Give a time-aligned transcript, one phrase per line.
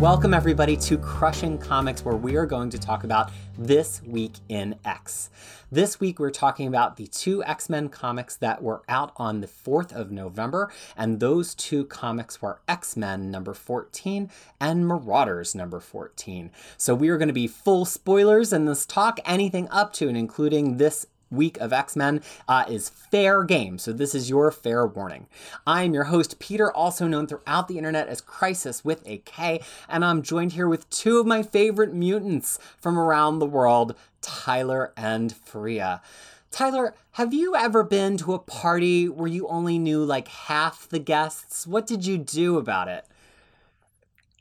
[0.00, 4.74] Welcome, everybody, to Crushing Comics, where we are going to talk about This Week in
[4.84, 5.30] X.
[5.72, 9.46] This week, we're talking about the two X Men comics that were out on the
[9.46, 14.30] 4th of November, and those two comics were X Men number 14
[14.60, 16.50] and Marauders number 14.
[16.76, 20.16] So, we are going to be full spoilers in this talk, anything up to and
[20.16, 21.06] including this
[21.36, 23.78] week of X Men uh, is fair game.
[23.78, 25.26] So, this is your fair warning.
[25.66, 29.60] I am your host, Peter, also known throughout the internet as Crisis with a K,
[29.88, 34.92] and I'm joined here with two of my favorite mutants from around the world, Tyler
[34.96, 36.02] and Freya.
[36.50, 40.98] Tyler, have you ever been to a party where you only knew like half the
[40.98, 41.66] guests?
[41.66, 43.04] What did you do about it?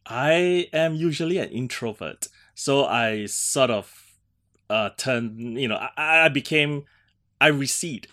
[0.06, 4.05] I am usually an introvert, so I sort of
[4.70, 6.86] uh turn you know I, I became
[7.40, 8.08] I recede.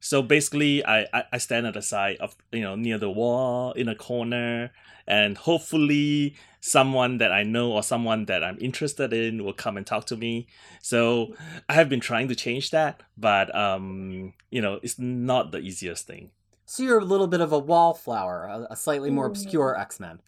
[0.00, 3.72] So basically I, I, I stand at the side of you know near the wall
[3.72, 4.70] in a corner
[5.06, 9.86] and hopefully someone that I know or someone that I'm interested in will come and
[9.86, 10.46] talk to me.
[10.82, 11.34] So
[11.68, 16.06] I have been trying to change that, but um you know it's not the easiest
[16.06, 16.30] thing.
[16.66, 20.20] So you're a little bit of a wallflower, a, a slightly more obscure X Men.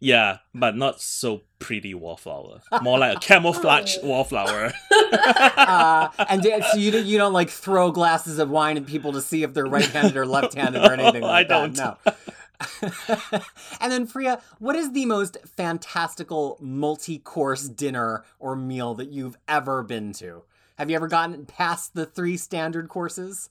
[0.00, 2.62] Yeah, but not so pretty wallflower.
[2.80, 4.72] More like a camouflage wallflower.
[5.12, 9.20] uh, and so you don't, you don't like throw glasses of wine at people to
[9.20, 11.76] see if they're right-handed or left-handed or anything like I don't.
[11.76, 11.98] that.
[12.06, 13.40] No.
[13.80, 19.82] and then Freya, what is the most fantastical multi-course dinner or meal that you've ever
[19.82, 20.42] been to?
[20.78, 23.50] Have you ever gotten past the three standard courses?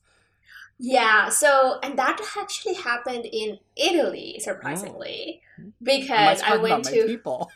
[0.80, 5.41] Yeah, so and that actually happened in Italy, surprisingly,
[5.83, 7.52] because I went to people.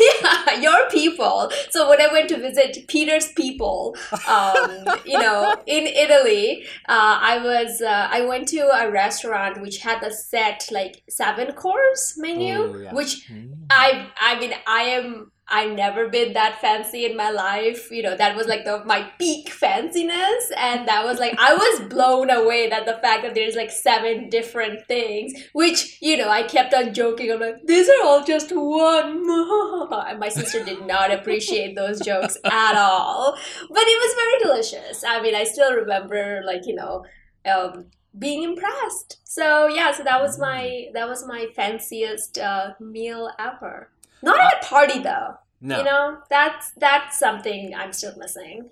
[0.00, 1.50] yeah, your people.
[1.70, 3.96] So when I went to visit Peter's people,
[4.28, 9.78] um, you know, in Italy, uh, I was uh, I went to a restaurant which
[9.78, 12.92] had a set like seven course menu, Oh, yeah.
[12.94, 13.66] which Mm.
[13.70, 17.90] I I mean I am I've never been that fancy in my life.
[17.90, 21.88] You know, that was like the my peak fanciness, and that was like I was
[21.88, 26.42] blown away that the fact that there's like seven different things, which you know I
[26.42, 27.32] kept on joking.
[27.32, 29.26] I'm like, these are all just one.
[30.08, 33.36] And my sister did not appreciate those jokes at all,
[33.68, 35.04] but it was very delicious.
[35.04, 37.04] I mean, I still remember like you know.
[37.44, 37.86] Um,
[38.18, 43.90] being impressed so yeah so that was my that was my fanciest uh, meal ever
[44.22, 45.34] not at a party though.
[45.60, 45.78] No.
[45.78, 48.70] You know, that's that's something I'm still missing.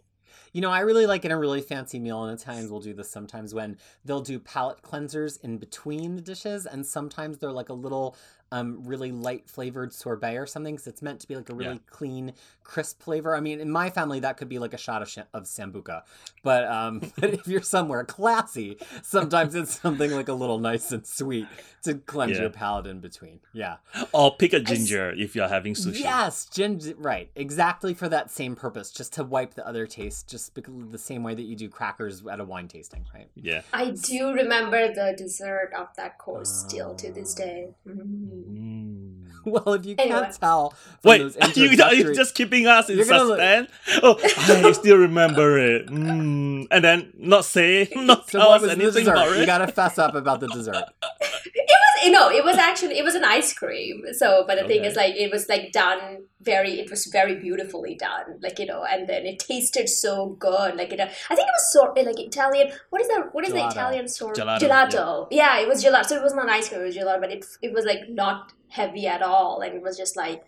[0.52, 3.10] You know, I really like in a really fancy meal, and Italians will do this
[3.10, 7.74] sometimes when they'll do palate cleansers in between the dishes, and sometimes they're like a
[7.74, 8.16] little
[8.56, 11.74] um, really light flavored sorbet or something, because it's meant to be like a really
[11.74, 11.90] Yeah.
[11.90, 12.32] clean,
[12.64, 13.34] crisp flavor.
[13.36, 16.02] I mean, in my family, that could be like a shot of, sh- of sambuca,
[16.42, 21.06] but um, but if you're somewhere classy, sometimes it's something like a little nice and
[21.06, 21.46] sweet
[21.82, 22.42] to cleanse Yeah.
[22.42, 23.40] your palate in between.
[23.52, 23.76] Yeah.
[24.12, 26.00] Or pick a ginger if you're having sushi.
[26.00, 26.94] Yes, ginger.
[26.98, 30.98] Right, exactly for that same purpose, just to wipe the other taste, just because the
[30.98, 33.28] same way that you do crackers at a wine tasting, right?
[33.34, 33.62] Yeah.
[33.72, 37.68] I do remember the dessert of that course still to this day.
[37.86, 38.45] Mhm.
[38.48, 39.12] Mm.
[39.46, 42.90] Well, if you can't tell, from Wait, those are you, are you just keeping us
[42.90, 43.70] in You're look- suspense?
[44.02, 44.18] Oh,
[44.66, 45.86] I still remember it.
[45.86, 46.66] Mm.
[46.70, 49.12] And then not say, not So tell us anything dessert?
[49.12, 50.82] about You gotta fess up about the dessert.
[51.58, 54.04] It was eh, you know, it was actually it was an ice cream.
[54.12, 56.80] So, but the thing is, like, it was like done very.
[56.80, 60.76] It was very beautifully done, like you know, and then it tasted so good.
[60.76, 62.72] Like it, I think it was so eh, like Italian.
[62.90, 63.34] What is that?
[63.34, 63.62] What is Gelato.
[63.62, 64.36] the Italian sort?
[64.36, 65.28] Gelato, Gelato.
[65.30, 65.58] Yeah.
[65.58, 66.06] it was gelato.
[66.06, 66.82] So it was not ice cream.
[66.82, 69.96] It was gelato, but it it was like not heavy at all, and it was
[69.96, 70.44] just like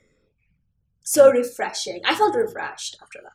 [1.03, 1.34] so mm.
[1.34, 2.00] refreshing.
[2.04, 3.32] I felt refreshed after that.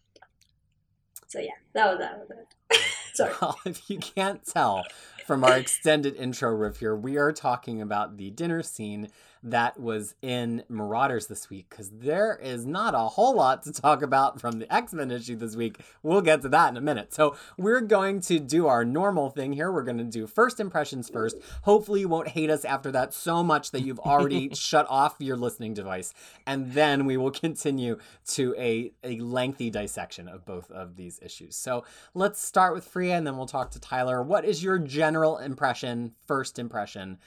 [1.27, 2.79] So yeah, that was that was it.
[3.13, 3.33] Sorry.
[3.41, 4.83] Well, if you can't tell
[5.23, 9.09] from our extended intro riff here, we are talking about the dinner scene
[9.43, 14.01] that was in Marauders this week because there is not a whole lot to talk
[14.01, 15.79] about from the X Men issue this week.
[16.01, 17.13] We'll get to that in a minute.
[17.13, 19.71] So, we're going to do our normal thing here.
[19.71, 21.37] We're going to do first impressions first.
[21.63, 25.35] Hopefully, you won't hate us after that so much that you've already shut off your
[25.35, 26.13] listening device.
[26.47, 31.55] And then we will continue to a, a lengthy dissection of both of these issues.
[31.55, 31.83] So,
[32.13, 34.23] let's start with Freya and then we'll talk to Tyler.
[34.23, 37.17] What is your general impression, first impression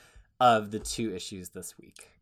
[0.40, 2.15] of the two issues this week?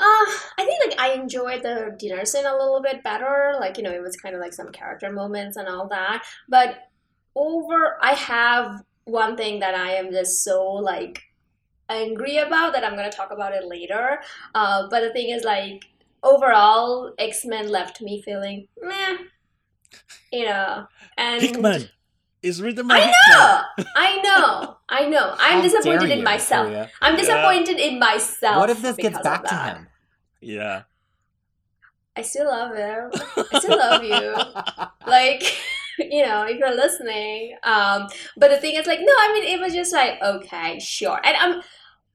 [0.00, 0.24] Uh,
[0.58, 3.54] I think like I enjoyed the dinner scene a little bit better.
[3.60, 6.24] Like you know, it was kind of like some character moments and all that.
[6.48, 6.88] But
[7.36, 11.22] over, I have one thing that I am just so like
[11.90, 14.20] angry about that I'm gonna talk about it later.
[14.54, 15.84] Uh, but the thing is like
[16.22, 19.18] overall, X Men left me feeling meh.
[20.32, 20.86] You know,
[21.18, 21.88] and Hickman.
[22.42, 23.14] It's written by I Hickman.
[23.32, 23.62] know,
[23.96, 25.34] I know, I know.
[25.38, 26.88] I'm How disappointed in myself.
[27.02, 28.56] I'm disappointed in myself.
[28.56, 29.88] What if this gets back to him?
[30.40, 30.84] Yeah.
[32.16, 33.10] I still love him.
[33.52, 34.36] I still love you.
[35.06, 35.42] Like,
[35.98, 37.56] you know, if you're listening.
[37.64, 38.06] Um,
[38.36, 41.18] but the thing is, like, no, I mean, it was just like, okay, sure.
[41.24, 41.62] And I'm,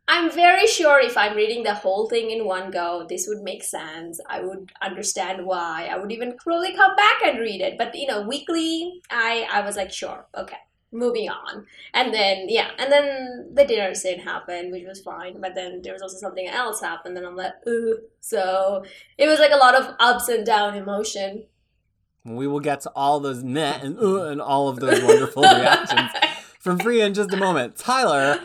[0.08, 3.64] I'm very sure if I'm reading the whole thing in one go, this would make
[3.64, 4.22] sense.
[4.30, 5.90] I would understand why.
[5.92, 7.78] I would even probably come back and read it.
[7.78, 10.58] But you know, weekly, I I was like, sure, okay,
[10.96, 11.66] moving on.
[11.94, 15.40] And then yeah, and then the dinner scene happened, which was fine.
[15.42, 18.00] But then there was also something else happened, and I'm like, ooh.
[18.22, 18.84] So
[19.18, 21.46] it was like a lot of ups and down emotion.
[22.24, 26.12] We will get to all those meh and uh, and all of those wonderful reactions
[26.60, 27.76] from Freya in just a moment.
[27.76, 28.40] Tyler,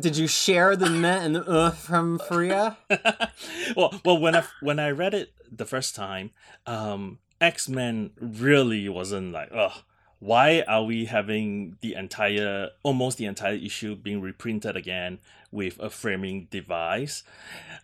[0.00, 2.78] did you share the meh and the uh from Freya?
[3.76, 6.30] well, well, when I when I read it the first time,
[6.66, 9.82] um, X Men really wasn't like, oh,
[10.20, 15.18] why are we having the entire, almost the entire issue being reprinted again
[15.50, 17.24] with a framing device?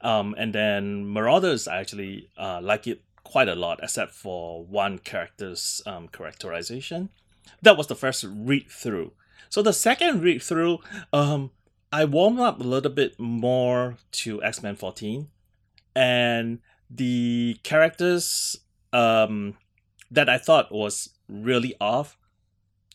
[0.03, 4.99] Um, and then Marauders I actually uh, like it quite a lot, except for one
[4.99, 7.09] character's um, characterization.
[7.63, 9.13] That was the first read through.
[9.49, 10.81] So the second read through,
[11.15, 11.51] um,
[11.91, 15.29] I warmed up a little bit more to X Men 14,
[15.95, 16.59] and
[16.91, 18.57] the characters
[18.93, 19.57] um,
[20.11, 22.19] that I thought was really off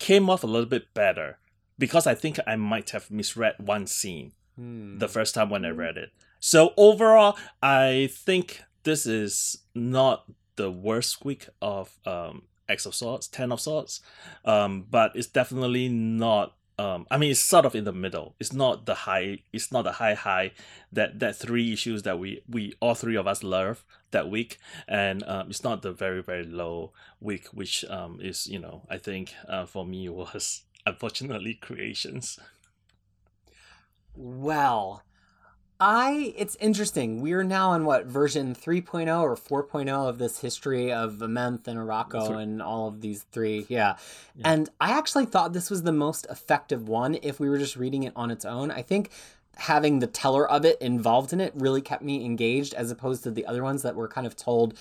[0.08, 1.38] came off a little bit better
[1.78, 4.98] because I think I might have misread one scene Hmm.
[4.98, 6.10] the first time when I read it.
[6.40, 10.26] So overall, I think this is not
[10.58, 14.02] the worst week of um, X of Swords, Ten of Swords,
[14.44, 16.56] um, but it's definitely not.
[16.82, 18.34] Um, I mean, it's sort of in the middle.
[18.40, 19.44] It's not the high.
[19.54, 20.54] It's not the high high
[20.92, 24.58] that that three issues that we we all three of us love that week,
[24.88, 28.98] and um, it's not the very very low week, which um, is you know I
[28.98, 32.40] think uh, for me was unfortunately creations.
[34.16, 35.04] Well,
[35.84, 37.22] I it's interesting.
[37.22, 41.80] We are now on what version 3.0 or 4.0 of this history of Amenth and
[41.80, 42.44] Arakko Three.
[42.44, 43.66] and all of these three.
[43.68, 43.96] Yeah.
[44.36, 44.52] Yeah.
[44.52, 48.04] And I actually thought this was the most effective one if we were just reading
[48.04, 48.70] it on its own.
[48.70, 49.10] I think
[49.58, 53.32] having the teller of it involved in it really kept me engaged as opposed to
[53.32, 54.76] the other ones that were kind of told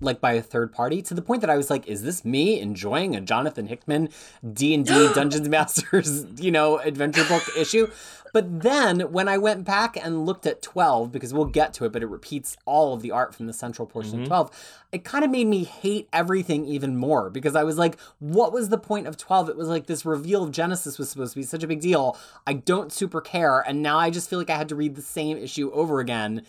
[0.00, 2.60] like by a third party to the point that I was like, is this me
[2.60, 4.10] enjoying a Jonathan Hickman
[4.52, 7.90] D and D Dungeons Masters, you know, adventure book issue?
[8.32, 11.92] But then when I went back and looked at 12, because we'll get to it,
[11.92, 14.22] but it repeats all of the art from the central portion Mhm.
[14.22, 14.50] of 12,
[14.92, 18.68] it kind of made me hate everything even more because I was like, what was
[18.68, 19.48] the point of 12?
[19.48, 22.18] It was like this reveal of Genesis was supposed to be such a big deal.
[22.46, 23.60] I don't super care.
[23.60, 26.42] And now I just feel like I had to read the same issue over again.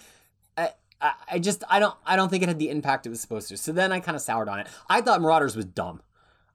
[0.58, 0.72] I,
[1.02, 3.50] I I just I don't I don't think it had the impact it was supposed
[3.50, 3.58] to.
[3.58, 4.68] So then I kind of soured on it.
[4.90, 6.02] I thought Marauders was dumb.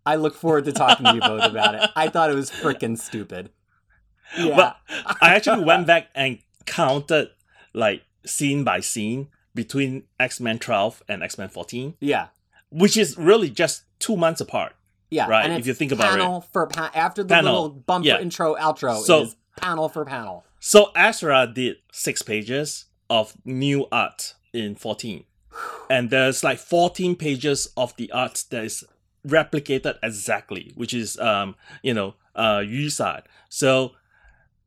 [0.04, 1.88] I look forward to talking to you both about it.
[1.94, 3.50] I thought it was freaking stupid.
[4.36, 4.56] Yeah.
[4.56, 4.76] But
[5.20, 7.28] I actually went back and counted
[7.74, 12.28] like scene by scene between X Men 12 and X Men 14, yeah.
[12.70, 14.74] which is really just two months apart.
[15.10, 15.28] Yeah.
[15.28, 16.20] Right, And if you think about it.
[16.20, 18.18] panel for pa- after the Panel, little bump yeah.
[18.18, 20.44] intro outro So- is panel for panel.
[20.58, 25.24] So Astra did six pages of new art in 14.
[25.90, 28.84] And there's like 14 pages of the art that is
[29.26, 33.24] replicated exactly, which is um, you know, uh Yusad.
[33.50, 33.92] So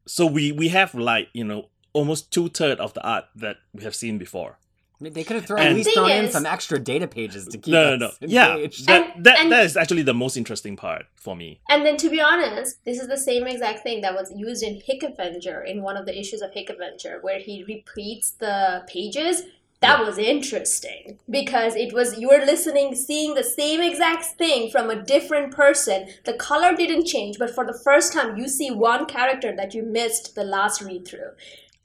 [0.05, 3.83] so we we have like, you know, almost two thirds of the art that we
[3.83, 4.59] have seen before.
[4.99, 7.05] I mean, they could have thrown, And- at least Thing thrown in some extra data
[7.07, 8.27] pages to keep no, no, us no.
[8.29, 11.59] Yeah, that And- that, and- that is actually the most interesting part for me.
[11.69, 14.79] And then, to be honest, this is the same exact thing that was used in
[14.85, 19.43] Hick Avenger in one of the issues of Hick Avenger, where he repeats the pages.
[19.81, 24.89] That was interesting because it was you were listening, seeing the same exact thing from
[24.89, 26.07] a different person.
[26.23, 29.83] The color didn't change, but for the first time, you see one character that you
[29.83, 31.31] missed the last read through.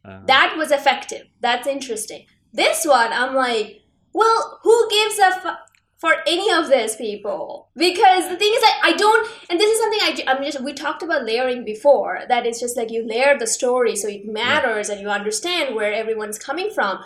[0.03, 1.27] Uh, That was effective.
[1.41, 2.25] That's interesting.
[2.53, 5.57] This one, I'm like, well, who gives a f-
[5.99, 7.69] for any of these people?
[7.77, 10.73] Because the thing is, that I don't, and this is something I, I'm just, we
[10.73, 14.89] talked about layering before, that it's just like you layer the story so it matters
[14.89, 16.99] and you understand where everyone's coming from.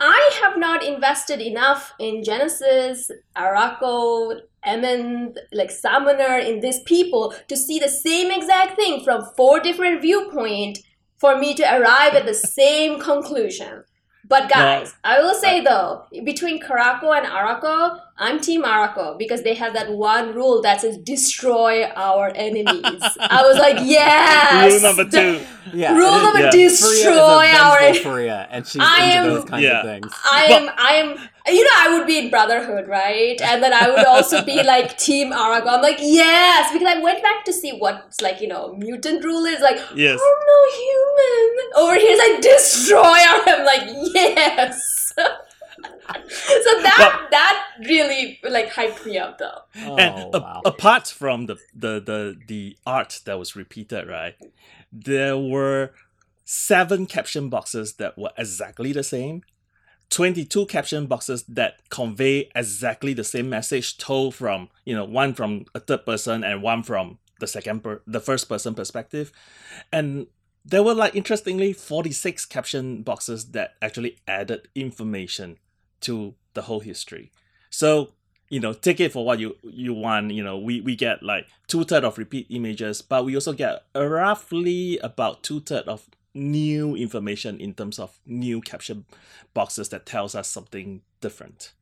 [0.00, 7.56] I have not invested enough in Genesis, Arakko, Emond, like Summoner, in these people to
[7.56, 10.80] see the same exact thing from four different viewpoints
[11.18, 13.84] for me to arrive at the same conclusion.
[14.30, 19.42] But guys, I will say uh, though, between Krakoa and Arakko, I'm Team Arakko because
[19.42, 23.02] they have that one rule that says destroy our enemies.
[23.18, 24.72] I was like, yes.
[24.72, 25.44] Rule number two.
[25.76, 25.96] yeah.
[25.96, 26.50] Rule number Yeah.
[26.52, 28.02] Freya is a destroy our enemies.
[28.02, 29.80] Freya, and she's I into am- those kinds Yeah.
[29.80, 30.12] of things.
[30.24, 33.40] I am, I am, you know, I would be in Brotherhood, right?
[33.40, 35.66] And then I would also be like Team Arakko.
[35.68, 39.44] I'm like, yes, because I went back to see what's like, you know, mutant rule
[39.46, 40.18] is like, Yes.
[40.20, 41.84] oh no, human.
[41.86, 43.00] Over here, it's like destroy.
[43.02, 45.12] I'm like, yes.
[45.16, 49.60] so that that really like hyped me up though.
[49.84, 50.62] Oh, and a- wow.
[50.64, 54.34] apart from the, the the the art that was repeated, right?
[54.92, 55.92] There were
[56.44, 59.42] seven caption boxes that were exactly the same.
[60.10, 65.64] 22 caption boxes that convey exactly the same message told from you know one from
[65.74, 69.32] a third person and one from the second per- the first person perspective.
[69.92, 70.26] And
[70.64, 75.58] there were like interestingly 46 caption boxes that actually added information
[76.02, 77.30] to the whole history.
[77.70, 78.12] So
[78.48, 80.32] you know take it for what you you want.
[80.32, 84.98] You know we we get like two-third of repeat images but we also get roughly
[84.98, 89.04] about two-third of new information in terms of new caption
[89.54, 91.72] boxes that tells us something different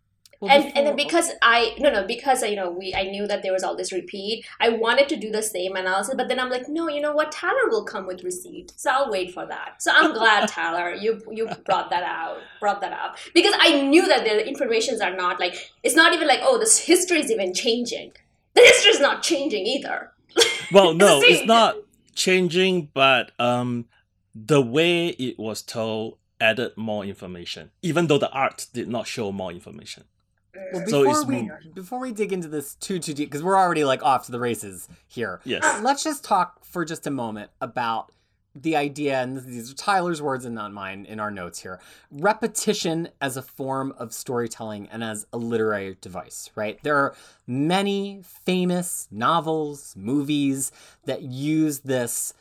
[0.41, 3.27] Well, and and then before- because I no no because you know we I knew
[3.27, 4.47] that there was all this repeat.
[4.61, 7.33] I wanted to do the same analysis, but then I'm like, no, you know what?
[7.33, 9.83] Tyler will come with receipt, so I'll wait for that.
[9.83, 14.07] So I'm glad Tyler, you you brought that out, brought that up because I knew
[14.07, 17.53] that the informations are not like it's not even like oh this history is even
[17.53, 18.13] changing.
[18.55, 20.13] The history is not changing either.
[20.73, 21.75] well no See- it's not
[22.15, 23.87] changing but um
[24.47, 29.33] the way it was told added more information even though the art did not show
[29.33, 30.61] more information mm.
[30.73, 33.57] Well, before it's we more- before we dig into this too too deep, because we're
[33.59, 35.41] already like off to the races here.
[35.45, 38.13] yes uh, Let's just talk for just a moment about
[38.55, 41.79] the idea, and these are Tyler's words and not mine in our notes here.
[42.11, 46.79] Repetition as a form of storytelling and as a literary device, right?
[46.83, 47.15] There are
[47.47, 50.73] many famous novels, movies
[51.05, 52.35] that use this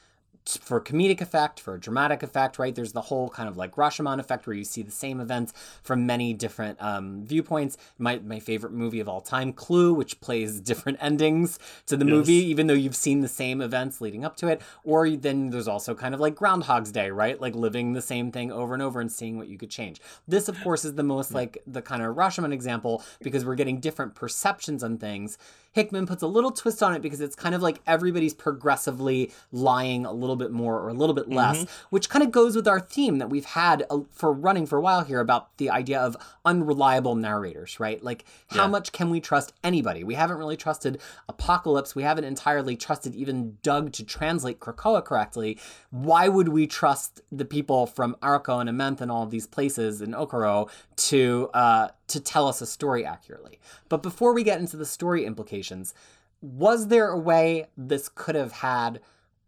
[0.55, 2.73] for comedic effect, for dramatic effect, right?
[2.73, 5.51] There's the whole kind of like Rashomon effect where you see the same events
[5.83, 7.77] from many different um, viewpoints.
[7.97, 12.11] My my favorite movie of all time, Clue, which plays different endings to the Yes.
[12.13, 14.61] movie, even though you've seen the same events leading up to it.
[14.83, 17.39] Or then there's also kind of like Groundhog's Day, right?
[17.41, 19.99] Like living the same thing over and over and seeing what you could change.
[20.27, 23.79] This, of course, is the most like the kind of Rashomon example because we're getting
[23.79, 25.37] different perceptions on things.
[25.77, 30.07] Hickman puts a little twist on it because it's kind of like everybody's progressively lying
[30.07, 32.79] a little bit more or a little bit less, which kind of goes with our
[32.79, 36.17] theme that we've had uh, for running for a while here about the idea of
[36.45, 38.03] unreliable narrators, right?
[38.03, 38.69] Like, how Yeah.
[38.69, 40.03] much can we trust anybody?
[40.03, 41.93] We haven't really trusted Apocalypse.
[41.93, 45.59] We haven't entirely trusted even Doug to translate Krakoa correctly.
[45.91, 50.01] Why would we trust the people from Arco and Amenth and all of these places
[50.01, 53.59] in Okkara to uh, to tell us a story accurately?
[53.89, 55.93] But before we get into the story implications,
[56.41, 58.99] was there a way this could have had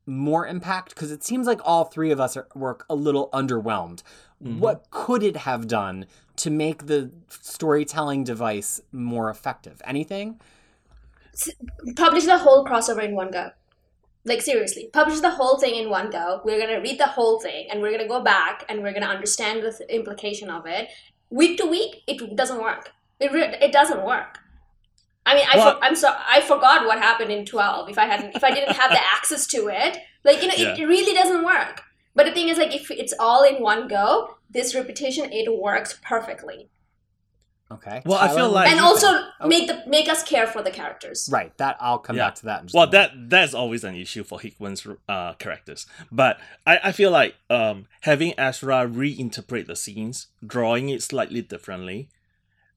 [0.05, 0.89] more impact?
[0.89, 4.01] Because it seems like all three of us are, were a little underwhelmed.
[4.43, 4.59] Mm-hmm.
[4.59, 6.05] What could it have done
[6.37, 9.81] to make the storytelling device more effective?
[9.85, 10.39] Anything?
[11.95, 13.51] publish the whole crossover in one go.
[14.25, 16.41] Like seriously, publish the whole thing in one go.
[16.43, 19.63] We're gonna read the whole thing, and we're gonna go back and we're gonna understand
[19.63, 20.89] the th- implication of it.
[21.29, 22.91] Week to week, it doesn't work.
[23.19, 24.39] It re- it doesn't work.
[25.25, 27.89] I mean, I Well- for- I'm so I forgot what happened in twelve.
[27.89, 30.75] If I hadn't, if I didn't have the access to it, like you know, Yeah.
[30.77, 31.83] it really doesn't work.
[32.15, 35.97] But the thing is, like, if it's all in one go, this repetition it works
[36.03, 36.69] perfectly,
[37.71, 38.01] Okay.
[38.03, 39.25] Well, I feel like- and also think?
[39.41, 41.29] Oh, make the make us care for the characters.
[41.31, 41.55] right.
[41.59, 42.25] That I'll come Yeah.
[42.27, 42.61] back to that.
[42.61, 43.11] In just well moment.
[43.13, 47.85] that that's always an issue for hickman's uh characters but i i feel like um
[48.01, 52.09] having Asrar reinterpret the scenes drawing it slightly differently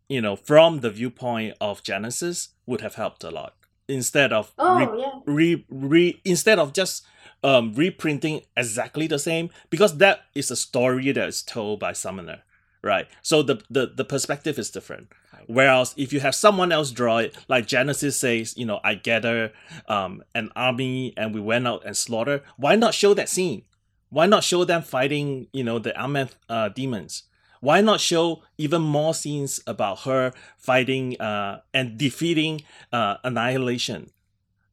[0.09, 3.55] you know from the viewpoint of genesis would have helped a lot
[3.89, 5.13] instead of Oh re- yeah.
[5.27, 7.05] re, re instead of just
[7.43, 12.43] um reprinting exactly the same because that is a story that is told by summoner
[12.83, 13.07] right.
[13.23, 15.09] So the the, the perspective is different.
[15.47, 19.53] Whereas if you have someone else draw it like genesis says you know i gather
[19.89, 23.63] um an army and we went out and slaughter why not show that scene?
[24.09, 27.25] Why not show them fighting you know the Amenth uh, demons?
[27.61, 32.63] Why not show even more scenes about her fighting uh, and defeating
[32.93, 34.11] uh, annihilation?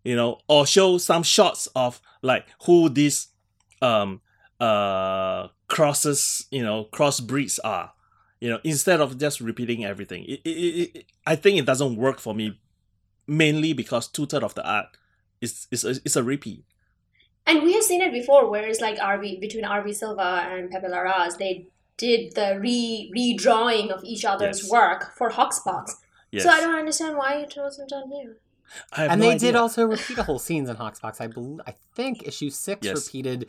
[0.03, 3.27] You know or show some shots of like who these
[3.81, 4.21] um
[4.59, 7.93] uh crosses you know crossbreeds are
[8.41, 11.95] you know instead of just repeating everything it, it, it, it- i think it doesn't
[11.95, 12.57] work for me
[13.27, 14.97] mainly because two-thirds of the art
[15.41, 16.63] is is a, is a repeat
[17.49, 19.87] And we have seen it before, where it's like rv between R.B.
[19.93, 21.53] Silva and Pepe Larraz, they
[21.97, 24.71] did the re redrawing of each other's Yes.
[24.77, 25.85] work for Hoxpox.
[26.31, 28.33] yes So I don't understand why it wasn't done here.
[28.95, 29.47] I have and no they idea.
[29.51, 31.13] did also repeat a whole scenes in Hoxpox.
[31.25, 32.95] I believe, I think issue six Yes.
[32.99, 33.39] repeated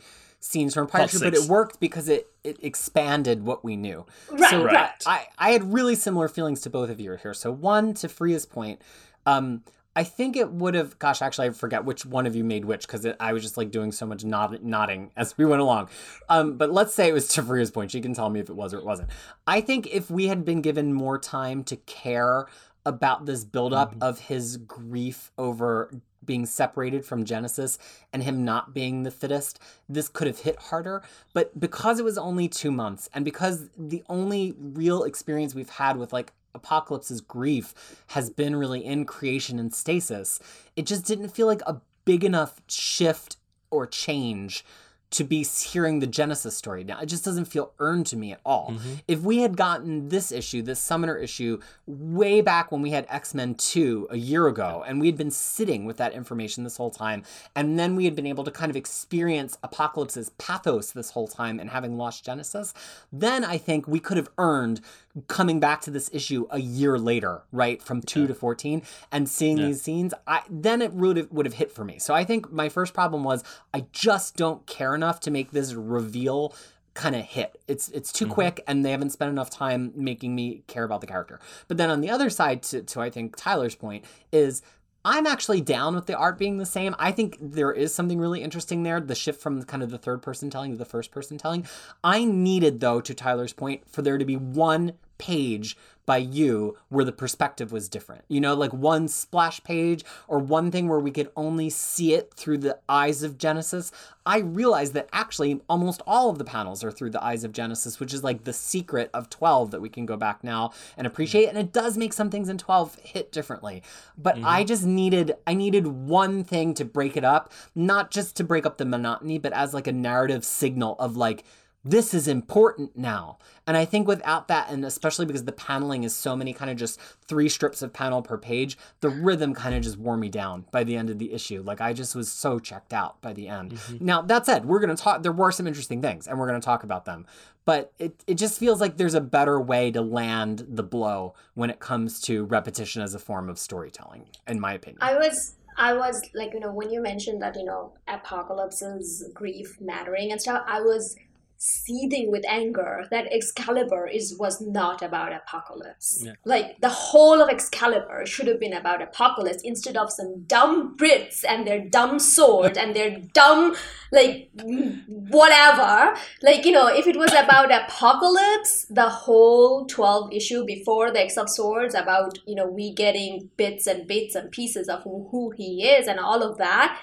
[0.41, 4.05] scenes from Pirate Hawk but it worked because it it expanded what we knew.
[4.29, 4.91] Right, so right.
[5.05, 7.33] I I had really similar feelings to both of you here.
[7.33, 8.81] So one to Freya's point,
[9.25, 9.63] um,
[9.95, 10.97] I think it would have.
[10.99, 13.71] Gosh, actually, I forget which one of you made which because I was just like
[13.71, 15.89] doing so much nod, nodding as we went along.
[16.29, 17.91] Um, but let's say it was Tafria's point.
[17.91, 19.09] She can tell me if it was or it wasn't.
[19.45, 22.47] I think if we had been given more time to care
[22.85, 24.03] about this buildup mm-hmm.
[24.03, 25.91] of his grief over
[26.23, 27.79] being separated from Genesis
[28.13, 29.59] and him not being the fittest,
[29.89, 31.01] this could have hit harder.
[31.33, 35.97] But because it was only two months, and because the only real experience we've had
[35.97, 40.39] with like Apocalypse's grief has been really in creation and stasis,
[40.75, 43.37] it just didn't feel like a big enough shift
[43.69, 44.65] or change
[45.11, 46.99] to be hearing the Genesis story now.
[47.01, 48.71] It just doesn't feel earned to me at all.
[48.71, 48.93] Mm-hmm.
[49.07, 53.33] If we had gotten this issue, this Summoner issue, way back when we had X
[53.33, 56.91] Men 2 a year ago, and we had been sitting with that information this whole
[56.91, 57.23] time,
[57.55, 61.59] and then we had been able to kind of experience Apocalypse's pathos this whole time
[61.59, 62.73] and having lost Genesis,
[63.11, 64.79] then I think we could have earned
[65.27, 68.27] coming back to this issue a year later, right, from 2 yeah.
[68.27, 69.67] to 14, and seeing yeah.
[69.67, 71.99] these scenes, I then it would have, would have hit for me.
[71.99, 75.73] So I think my first problem was I just don't care enough to make this
[75.73, 76.55] reveal
[76.93, 77.61] kind of hit.
[77.67, 78.33] It's it's too mm-hmm.
[78.33, 81.39] quick and they haven't spent enough time making me care about the character.
[81.67, 84.61] But then on the other side to, to I think Tyler's point is
[85.03, 86.95] I'm actually down with the art being the same.
[86.99, 90.21] I think there is something really interesting there, the shift from kind of the third
[90.21, 91.65] person telling to the first person telling.
[92.03, 95.75] I needed though to Tyler's point for there to be one page
[96.11, 98.25] by you where the perspective was different.
[98.27, 102.33] You know, like one splash page or one thing where we could only see it
[102.33, 103.93] through the eyes of Genesis.
[104.25, 107.97] I realized that actually almost all of the panels are through the eyes of Genesis,
[108.01, 111.47] which is like the secret of 12 that we can go back now and appreciate.
[111.47, 113.81] And it does make some things in 12 hit differently.
[114.17, 114.47] But mm-hmm.
[114.47, 118.65] I just needed I needed one thing to break it up, not just to break
[118.65, 121.45] up the monotony, but as like a narrative signal of like
[121.83, 123.37] this is important now.
[123.65, 126.77] And I think without that, and especially because the paneling is so many kind of
[126.77, 130.65] just three strips of panel per page, the rhythm kind of just wore me down
[130.71, 131.61] by the end of the issue.
[131.61, 133.73] Like I just was so checked out by the end.
[133.73, 134.05] Mm-hmm.
[134.05, 136.59] Now, that said, we're going to talk, there were some interesting things and we're going
[136.59, 137.25] to talk about them.
[137.65, 141.69] But it, it just feels like there's a better way to land the blow when
[141.69, 144.97] it comes to repetition as a form of storytelling, in my opinion.
[145.01, 149.77] I was I was like, you know, when you mentioned that, you know, apocalypse's grief
[149.79, 151.15] mattering and stuff, I was
[151.63, 156.23] seething with anger that Excalibur is was not about apocalypse.
[156.25, 156.33] Yeah.
[156.43, 161.43] Like the whole of Excalibur should have been about apocalypse instead of some dumb Brits
[161.47, 163.75] and their dumb sword and their dumb
[164.11, 166.15] like whatever.
[166.41, 171.37] Like you know, if it was about apocalypse, the whole twelve issue before the X
[171.37, 175.87] of Swords about you know we getting bits and bits and pieces of who he
[175.87, 176.99] is and all of that,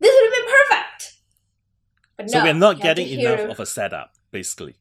[0.00, 0.87] this would have been perfect
[2.18, 4.74] but so no, we're not getting enough of a setup, basically.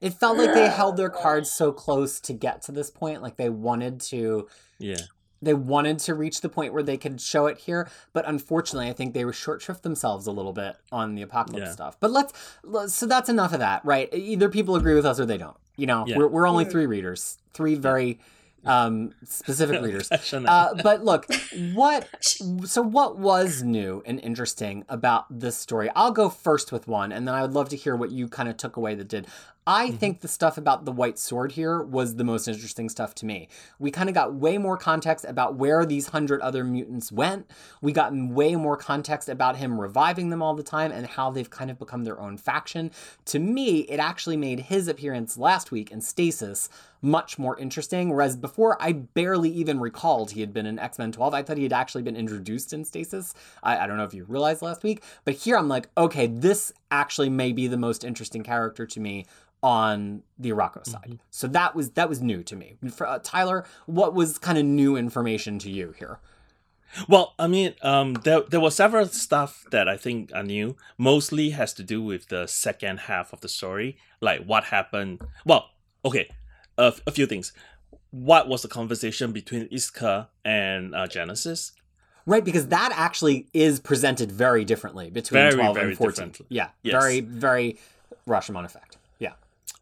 [0.00, 3.36] It felt like they held their cards so close to get to this point, like
[3.36, 4.48] they wanted to.
[4.78, 5.00] Yeah.
[5.42, 8.92] They wanted to reach the point where they could show it here, but unfortunately, I
[8.92, 11.72] think they were short shrift themselves a little bit on the apocalypse yeah.
[11.72, 11.96] stuff.
[11.98, 14.12] But let's, so that's enough of that, right?
[14.12, 15.56] Either people agree with us or they don't.
[15.76, 16.18] You know, yeah.
[16.18, 18.20] we're, we're only three readers, three very
[18.64, 20.10] um, specific readers.
[20.32, 21.26] Uh, but look,
[21.74, 22.08] what
[22.64, 25.90] so what was new and interesting about this story?
[25.94, 28.48] I'll go first with one, and then I would love to hear what you kind
[28.48, 29.26] of took away that did.
[29.66, 29.96] I mm-hmm.
[29.96, 33.48] think the stuff about the white sword here was the most interesting stuff to me.
[33.78, 37.50] We kind of got way more context about where these hundred other mutants went.
[37.82, 41.50] We got way more context about him reviving them all the time and how they've
[41.50, 42.90] kind of become their own faction.
[43.26, 46.68] To me, it actually made his appearance last week in Stasis
[47.02, 48.10] much more interesting.
[48.10, 51.34] Whereas before, I barely even recalled he had been in X Men 12.
[51.34, 53.34] I thought he had actually been introduced in Stasis.
[53.62, 56.72] I, I, don't know if you realized last week, but here I'm like, okay, this
[56.90, 59.26] actually may be the most interesting character to me
[59.62, 61.02] on the Arakko side.
[61.02, 61.14] Mm-hmm.
[61.30, 62.76] So that was that was new to me.
[62.90, 66.18] For, uh, Tyler, what was kind of new information to you here?
[67.08, 70.76] Well, I mean, um, there there was several stuff that I think are new.
[70.98, 75.20] Mostly has to do with the second half of the story, like what happened.
[75.44, 75.70] Well,
[76.04, 76.28] okay,
[76.78, 77.52] a, a few things.
[78.10, 81.72] What was the conversation between Isca and uh, Genesis?
[82.26, 86.34] Right, because that actually is presented very differently between very, 12 and 14.
[86.48, 86.92] Yeah, yes.
[86.92, 87.78] very, very
[88.26, 88.98] Rashomon effect.
[89.18, 89.32] Yeah.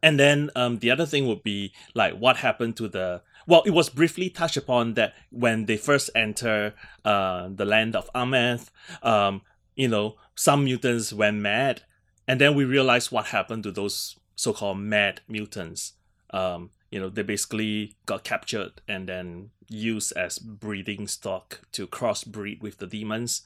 [0.03, 3.23] And then um, the other thing would be like what happened to the.
[3.47, 6.75] Well, it was briefly touched upon that when they first enter
[7.05, 8.69] uh, the land of Amenth,
[9.03, 9.41] um,
[9.75, 11.83] you know, some mutants went mad.
[12.27, 15.95] And then we realized what happened to those so called mad mutants.
[16.31, 22.61] Um, you know they basically got captured and then used as breeding stock to crossbreed
[22.61, 23.43] with the demons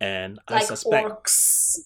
[0.00, 1.78] and like i suspect orcs.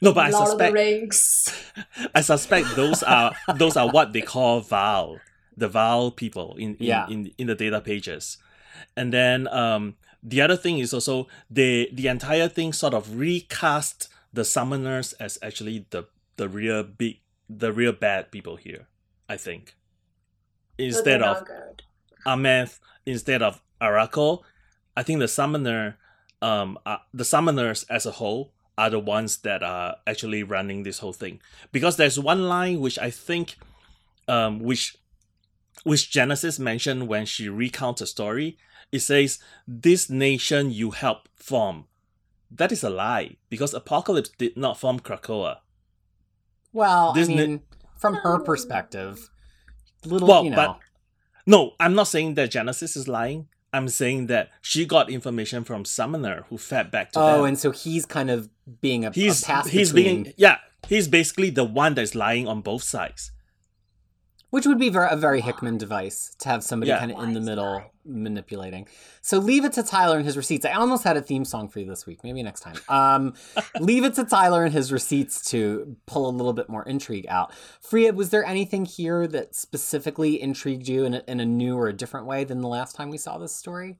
[0.00, 5.20] no but Lord i suspect i suspect those are those are what they call Vaal
[5.56, 7.06] the Vaal people in in, yeah.
[7.08, 8.38] in, in the data pages
[8.96, 14.08] And then um, the other thing is also they the entire thing sort of recast
[14.32, 18.88] the summoners as actually the the real big the real bad people here.
[19.28, 19.74] I think
[20.86, 21.46] instead of.
[22.26, 24.42] Amenth instead of Arakko,
[24.96, 25.98] I think the summoner,
[26.40, 31.00] um, uh, the summoners as a whole are the ones that are actually running this
[31.00, 31.40] whole thing.
[31.72, 33.56] Because there's one line which I think,
[34.28, 34.96] um, which,
[35.84, 38.56] which Genesis mentioned when she recounts the story.
[38.92, 41.86] It says, "This nation you helped form."
[42.50, 45.58] That is a lie because Apocalypse did not form Krakoa.
[46.72, 47.62] Well, This I ne- mean,
[47.96, 49.30] from her perspective,
[50.04, 50.56] little, Well, you know.
[50.56, 50.78] but-
[51.46, 53.48] No, I'm not saying that Genesis is lying.
[53.72, 57.40] I'm saying that she got information from Summoner who fed back to oh, them.
[57.40, 61.08] oh, and so he's kind of being a, he's a he's between, being yeah he's
[61.08, 63.32] basically the one that's lying on both sides
[64.52, 66.98] which would be ver- a very Hickman device to have somebody Yeah.
[66.98, 67.90] kind of in the middle guy.
[68.04, 68.86] manipulating.
[69.22, 70.66] So leave it to Tyler and his receipts.
[70.66, 72.20] I almost had a theme song for you this week.
[72.22, 72.76] Maybe next time.
[72.88, 73.34] Um,
[73.80, 77.52] leave it to Tyler and his receipts to pull a little bit more intrigue out.
[77.80, 81.88] Freya, was there anything here that specifically intrigued you in a, in a new or
[81.88, 83.98] a different way than the last time we saw this story?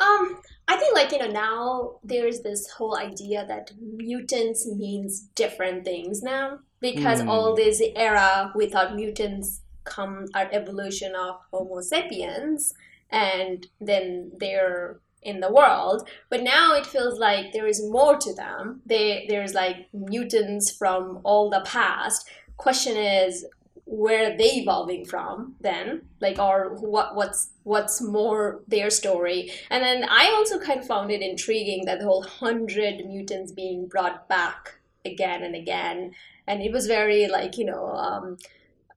[0.00, 5.84] Um, I think like you know now there's this whole idea that mutants means different
[5.84, 7.28] things now because Mm.
[7.28, 12.72] all this era we thought mutants come are evolution of Homo sapiens
[13.10, 16.08] and then they're in the world.
[16.30, 18.80] But now it feels like there is more to them.
[18.86, 22.28] They there's like mutants from all the past.
[22.56, 23.44] Question is
[23.90, 26.02] where are they evolving from then?
[26.20, 29.50] Like or what what's what's more their story?
[29.68, 33.88] And then i also kind of found it intriguing that the whole hundred mutants being
[33.88, 36.12] brought back again and again.
[36.46, 38.36] And it was very like you know um,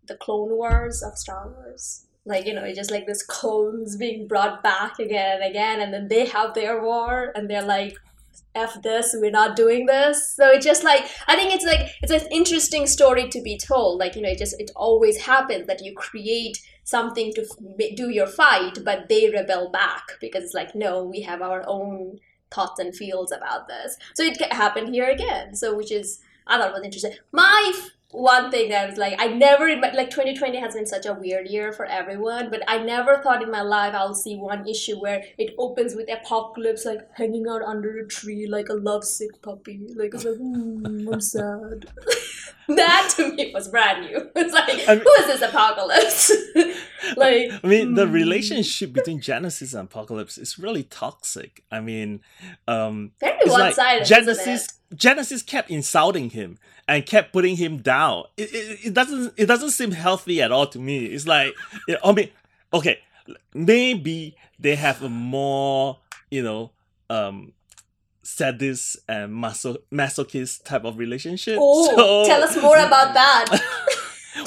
[0.07, 2.05] the clone wars of star wars.
[2.25, 6.07] Like you know just like this clones being brought back again and again and then
[6.07, 7.97] they have their war and they're like
[8.55, 10.35] f this we're not doing this.
[10.35, 13.99] So it's just like i think it's like it's an interesting story to be told.
[13.99, 18.09] Like you know it just it always happens that you create something to f- do
[18.09, 22.19] your fight but they rebel back because it's like no we have our own
[22.51, 23.97] thoughts and feels about this.
[24.15, 25.55] So it happened here again.
[25.55, 27.13] So which is i thought was interesting.
[27.31, 27.71] My
[28.13, 31.73] one thing that was like I never like 2020 has been such a weird year
[31.73, 35.53] for everyone, but I never thought in my life I'll see one issue where it
[35.57, 40.25] opens with apocalypse like hanging out under a tree like a lovesick puppy, like it's
[40.25, 41.87] like mm, I'm sad.
[42.69, 44.29] that to me was brand new.
[44.35, 46.31] It's like I mean- who is this apocalypse?
[47.17, 48.13] like i mean the mm.
[48.13, 52.21] relationship between genesis and apocalypse is really toxic i mean
[52.67, 54.05] um very it's one like sided.
[54.05, 59.45] genesis genesis kept insulting him and kept putting him down it, it, it doesn't it
[59.45, 61.53] doesn't seem healthy at all to me it's like
[61.87, 62.29] you i mean
[62.73, 62.99] okay
[63.53, 65.99] maybe they have a more
[66.31, 66.71] you know
[67.09, 67.53] um
[68.21, 73.45] sadist and maso- masochist type of relationship Oh, So- tell us more about that,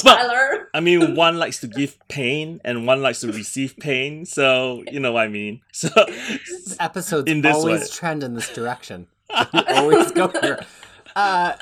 [0.05, 0.69] well, Tyler.
[0.75, 4.25] I mean, one likes to give pain and one likes to receive pain.
[4.25, 5.61] So you know what I mean.
[5.73, 7.87] So This episode's In this always way.
[7.93, 9.07] trend in this direction.
[9.53, 10.65] We always go here.
[11.15, 11.55] Uh,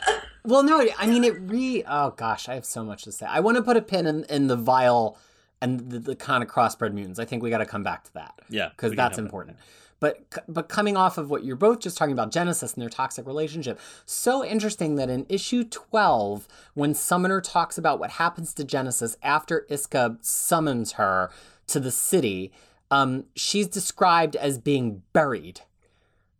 [0.44, 1.34] well, no, I mean it.
[1.40, 3.26] Re oh gosh, I have so much to say.
[3.26, 5.16] I want to put a pin in, in the vile
[5.60, 7.18] and the, the kind of crossbred mutants.
[7.18, 9.56] I think we got to come back to that yeah, because that's important.
[10.00, 13.26] But but coming off of what you're both just talking about, Genesis and their toxic
[13.26, 19.16] relationship, so interesting that in issue 12, when Summoner talks about what happens to Genesis
[19.22, 21.30] after Isca summons her
[21.68, 22.52] to the city,
[22.90, 25.62] um, she's described as being buried.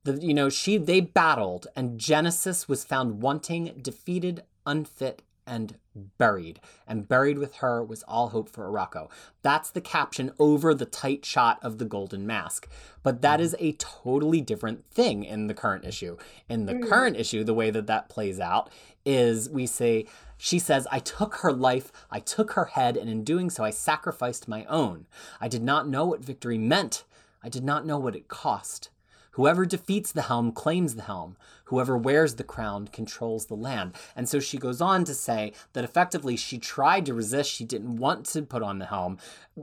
[0.05, 5.77] The, you know, she they battled, and Genesis was found wanting, defeated, unfit, and
[6.19, 6.61] buried.
[6.87, 9.11] And buried with her was all hope for Arakko.
[9.43, 12.69] That's the caption over the tight shot of the golden mask.
[13.03, 16.17] But that is a totally different thing in the current issue.
[16.49, 16.89] In the Mm.
[16.89, 18.71] current issue, the way that that plays out
[19.05, 20.07] is we say,
[20.39, 23.71] she says, I took her life, I took her head, and in doing so, I
[23.71, 25.07] sacrificed my own.
[25.41, 27.05] I did not know what victory meant.
[27.43, 28.89] I did not know what it cost.
[29.35, 31.37] Whoever defeats the helm claims the helm.
[31.67, 33.95] Whoever wears the crown controls the land.
[34.15, 37.51] And so she goes on to say that effectively she tried to resist.
[37.51, 39.19] She didn't want to put on the helm,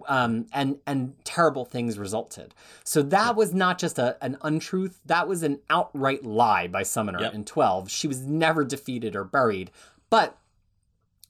[0.07, 2.53] um, and and terrible things resulted.
[2.83, 4.99] So that was not just a, an untruth.
[5.05, 7.33] That was an outright lie by Summoner Yep.
[7.33, 7.89] in twelve.
[7.91, 9.71] She was never defeated or buried.
[10.09, 10.37] But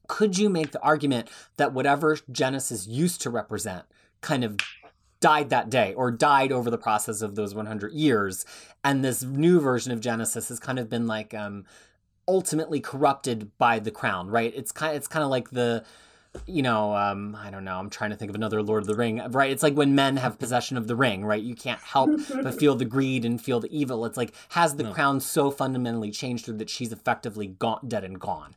[0.07, 3.85] could you make the argument that whatever Genesis used to represent
[4.21, 4.57] kind of
[5.21, 8.43] died that day or died over the process of those 100 years
[8.83, 11.63] and this new version of genesis has kind of been like um
[12.27, 15.83] ultimately corrupted by the crown right it's kind it's kind of like the
[16.47, 17.77] you know, um, I don't know.
[17.77, 19.51] I'm trying to think of another Lord of the Ring, right?
[19.51, 21.43] It's like when men have possession of the ring, right?
[21.43, 22.09] You can't help
[22.41, 24.05] but feel the greed and feel the evil.
[24.05, 24.93] It's like has the No.
[24.93, 28.55] crown so fundamentally changed her that she's effectively gone, dead and gone.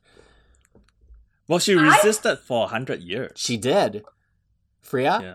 [1.49, 3.33] Well, she I- resisted for hundred years.
[3.35, 4.05] She did.
[4.81, 5.19] Freya.
[5.21, 5.35] Yeah.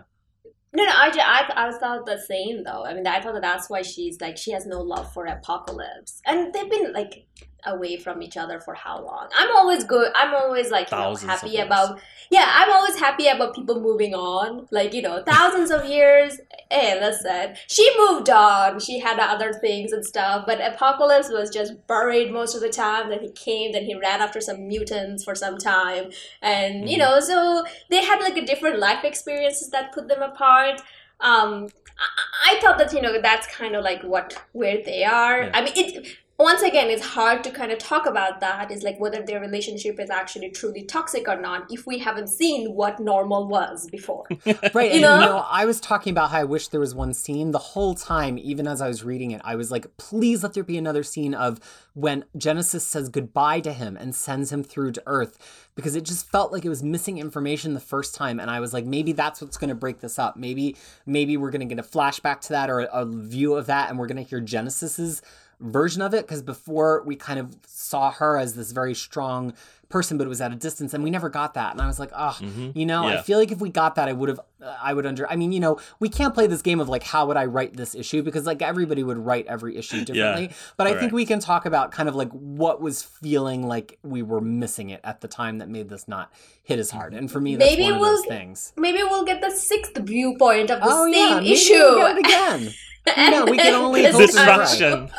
[0.72, 2.84] No, no, I, ju- I, I thought the same though.
[2.84, 6.20] I mean, I thought that that's why she's like she has no love for Apocalypse,
[6.26, 7.26] and they've been like
[7.64, 9.28] away from each other for how long?
[9.34, 10.12] I'm always good.
[10.14, 12.00] I'm always like you know, happy about.
[12.30, 14.68] Yeah, I'm always happy about people moving on.
[14.70, 16.38] Like you know, thousands of years.
[16.70, 18.78] Hey, listen, she moved on.
[18.78, 23.08] She had other things and stuff, but Apocalypse was just buried most of the time.
[23.10, 23.72] Then he came.
[23.72, 26.10] Then he ran after some mutants for some time,
[26.42, 27.00] and you Mhm.
[27.00, 30.80] know, so they had like a different life experiences that put them apart.
[31.20, 31.68] Um,
[31.98, 35.42] I, I thought that you know that's kind of like what where they are.
[35.42, 35.50] Yeah.
[35.52, 36.06] I mean, it
[36.40, 38.70] once again it's hard to kind of talk about that.
[38.70, 42.74] Is like whether their relationship is actually truly toxic or not if we haven't seen
[42.74, 44.26] what normal was before.
[44.74, 44.90] Right.
[44.90, 45.20] You and know?
[45.20, 47.94] you know, I was talking about how I wish there was one scene the whole
[47.94, 51.02] time, even as I was reading it, I was like, please let there be another
[51.02, 51.58] scene of
[51.94, 55.68] when Genesis says goodbye to him and sends him through to Earth.
[55.74, 58.38] Because it just felt like it was missing information the first time.
[58.38, 60.36] And I was like, maybe that's what's gonna break this up.
[60.36, 60.76] Maybe
[61.06, 63.98] maybe we're gonna get a flashback to that or a, a view of that, and
[63.98, 65.22] we're gonna hear Genesis's
[65.60, 66.26] version of it.
[66.26, 69.54] Because before we kind of saw her as this very strong
[69.88, 71.72] person, but it was at a distance, and we never got that.
[71.72, 72.76] And I was like, oh, Mhm.
[72.76, 75.04] you know, I feel like if we got that, I would have, uh, I would
[75.04, 75.28] under.
[75.28, 77.76] I mean, you know, we can't play this game of like, how would I write
[77.76, 78.22] this issue?
[78.22, 80.52] Because like everybody would write every issue differently.
[80.76, 81.14] but I think correct.
[81.14, 85.00] we can talk about kind of like what was feeling like we were missing it
[85.02, 86.30] at the time that made this not
[86.62, 87.12] hit as hard.
[87.12, 88.72] And for me, that's Maybe one of we'll- those things.
[88.76, 91.72] Maybe we'll get the sixth viewpoint of the oh same yeah, maybe issue.
[91.74, 92.74] we'll get it again.
[93.32, 95.10] no we can then only this hope time- it's Destruction.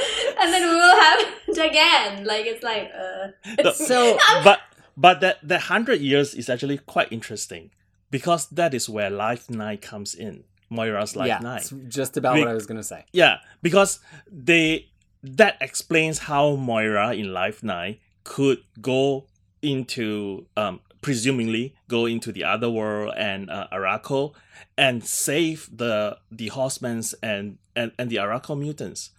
[0.40, 2.24] and then we will have it again.
[2.24, 3.28] Like it's like uh.
[3.62, 4.60] No, So but
[4.96, 7.70] but that that hundred years is actually quite interesting
[8.10, 10.44] because that is where Life Nine comes in.
[10.72, 11.58] Moira's Life yeah, Nine.
[11.58, 13.04] it's just about We- what I was gonna say.
[13.12, 13.98] Yeah, because
[14.30, 14.86] they
[15.22, 19.26] that explains how Moira in Life Nine could go
[19.62, 24.32] into um presumably go into the other world and uh, Arakko
[24.78, 29.10] and save the the horsemen's and, and and the Arakko mutants.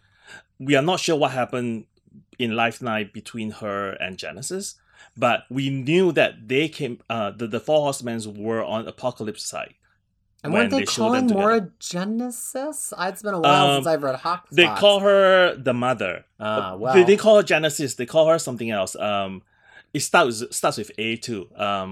[0.67, 1.85] We are not sure what happened
[2.37, 4.65] in Life Night between her and Genesis,
[5.25, 9.73] but we knew that they came uh the, the four horsemen were on Apocalypse side.
[10.43, 11.69] And weren't they, they calling Moira.
[11.79, 12.93] Genesis?
[12.97, 14.41] Uh, It's been a while Um, since I've read Hawk.
[14.51, 16.25] They call her the mother.
[16.39, 16.93] Ah, Uh, well.
[16.95, 17.93] they, they call her Genesis.
[17.99, 18.95] They call her something else.
[18.95, 19.43] Um,
[19.93, 21.43] it starts starts with A too.
[21.67, 21.89] Um,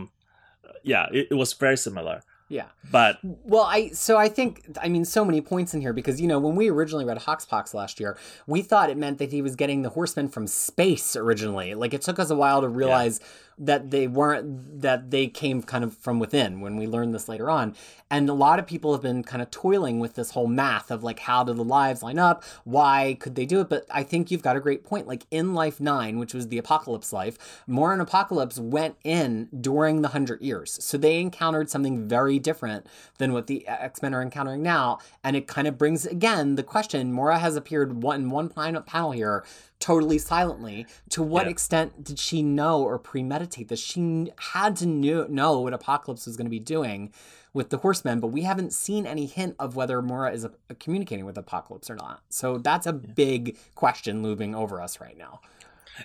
[0.84, 2.22] yeah, it, it was very similar.
[2.50, 2.66] Yeah.
[2.92, 6.28] But Well, I so I think I mean so many points in here because you
[6.28, 9.56] know when we originally read Hoxpox last year, we thought it meant that he was
[9.56, 11.76] getting the horsemen from space originally.
[11.76, 13.20] Like it took us a while to realize
[13.60, 17.50] that they weren't that they came kind of from within when we learned this later
[17.50, 17.76] on.
[18.10, 21.04] And a lot of people have been kind of toiling with this whole math of
[21.04, 22.44] like how do the lives line up?
[22.64, 23.70] Why could they do it?
[23.70, 25.08] But I think you've got a great point.
[25.08, 30.10] Like in Life 9, which was the Apocalypse life, Morin Apocalypse went in during the
[30.10, 30.78] 100 years.
[30.84, 35.00] So they encountered something very different than what the X-Men are encountering now.
[35.24, 39.12] And it kind of brings again the question, Moira has appeared one one pan- panel
[39.12, 39.44] here
[39.80, 40.86] totally silently.
[41.10, 41.52] To what Yeah.
[41.52, 43.80] extent did she know or premeditate this?
[43.80, 47.14] She had to knew, know what Apocalypse was going to be doing
[47.54, 51.26] with the Horsemen, but we haven't seen any hint of whether Moira is uh communicating
[51.26, 52.22] with Apocalypse or not.
[52.30, 55.40] So that's a big question looming over us right now.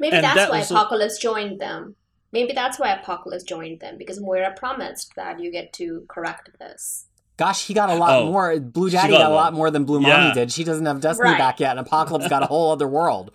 [0.00, 1.96] Maybe And that's that why also- Apocalypse joined them.
[2.32, 7.06] Maybe that's why Apocalypse joined them because Moira promised that you get to correct this.
[7.36, 8.58] Gosh, he got a lot Oh, more.
[8.60, 9.54] Blue she Daddy got got, a a lot lot.
[9.54, 10.34] more than Blue Mommy Yeah.
[10.34, 10.52] did.
[10.52, 11.38] She doesn't have Destiny Right.
[11.38, 13.32] back yet, and Apocalypse got a whole other world.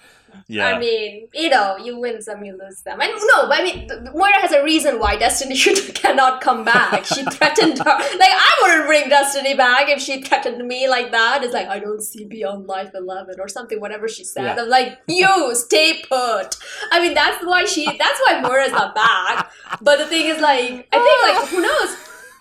[0.47, 2.99] yeah, I mean, you know, you win some, you lose some.
[3.01, 6.39] And no, but I mean, th- th- Moira has a reason why Destiny should, cannot
[6.39, 7.03] come back.
[7.05, 7.83] She threatened her.
[7.85, 11.43] Like, I wouldn't bring Destiny back if she threatened me like that.
[11.43, 14.43] It's like, I don't see beyond life 11 or something, whatever she said.
[14.55, 14.63] Yeah.
[14.63, 16.55] I'm like, you stay put.
[16.91, 19.51] I mean, that's why she, that's why Moira's not back.
[19.81, 21.95] But the thing is, like, I think, like, who knows?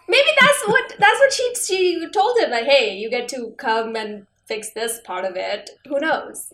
[0.08, 2.50] Maybe that's what, that's what she, she told him.
[2.50, 5.70] Like, hey, you get to come and fix this part of it.
[5.86, 6.52] Who knows?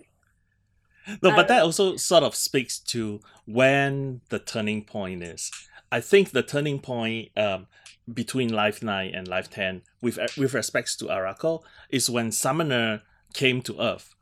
[1.22, 5.50] no, but that also sort of speaks to when the turning point is.
[5.92, 7.66] I think the turning point um,
[8.12, 13.62] between Life Nine and Life Ten, with with respects to Arakko, is when Summoner came
[13.62, 14.14] to Earth.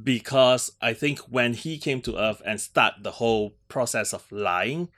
[0.00, 4.88] Because I think when he came to Earth and start the whole process of lying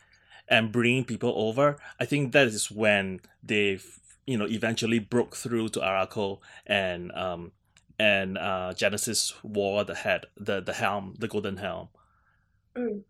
[0.48, 3.80] and bringing people over, I think that is when they,
[4.26, 7.52] you know, eventually broke through to Arakko and um
[7.98, 11.88] and uh, Genesis wore the head, the the helm, the golden helm.
[12.76, 13.02] Mm.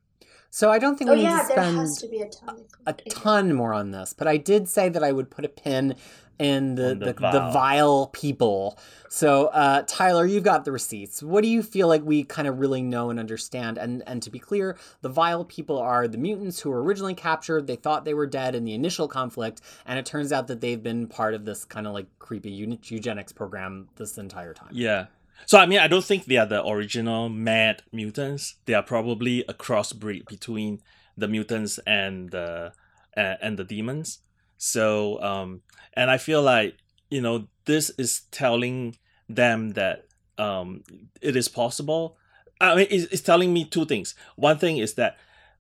[0.51, 2.29] So I don't think Oh we need yeah, to there spend has to be a
[2.29, 2.65] ton.
[2.87, 5.97] a ton more on this, but I did say that I would put a pin
[6.39, 7.53] in the On the, the the, vile.
[7.53, 8.79] vile people.
[9.09, 11.23] So uh, Tyler, you've got the receipts.
[11.23, 13.79] What do you feel like we kind of really know and understand?
[13.79, 17.67] And and to be clear, the vile people are the mutants who were originally captured.
[17.67, 20.83] They thought they were dead in the initial conflict, and it turns out that they've
[20.83, 24.71] been part of this kind of like creepy eugenics eugenics program this entire time.
[24.73, 25.07] Yeah.
[25.45, 28.57] So I mean, I don't think they are the original mad mutants.
[28.65, 30.81] They are probably a crossbreed between
[31.17, 32.73] the mutants and the
[33.17, 34.21] uh, and the demons.
[34.57, 36.77] So um, and I feel like
[37.11, 38.97] you know this is telling
[39.29, 40.07] them that
[40.39, 40.83] um,
[41.21, 42.17] it is possible.
[42.61, 44.15] I mean, it's, it's telling me two things.
[44.37, 45.19] One thing is that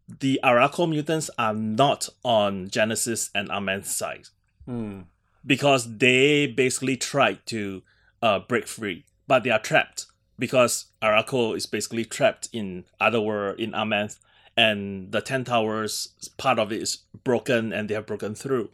[0.08, 4.28] the Arakko mutants are not on Genesis and Amenth's side
[4.64, 5.02] Hmm.
[5.44, 7.82] because they basically tried to
[8.22, 10.06] uh, break free, but they are trapped
[10.38, 14.18] because Arakko is basically trapped in other Otherworld in Amenth,
[14.56, 18.70] and the Ten Towers part of it is broken, and they have broken through.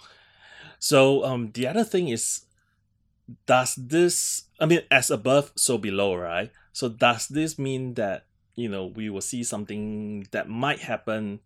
[0.78, 2.44] So um, the other thing is,
[3.46, 4.44] does this?
[4.60, 6.50] I mean, as above, so below, right?
[6.72, 11.40] So does this mean that you know we will see something that might happen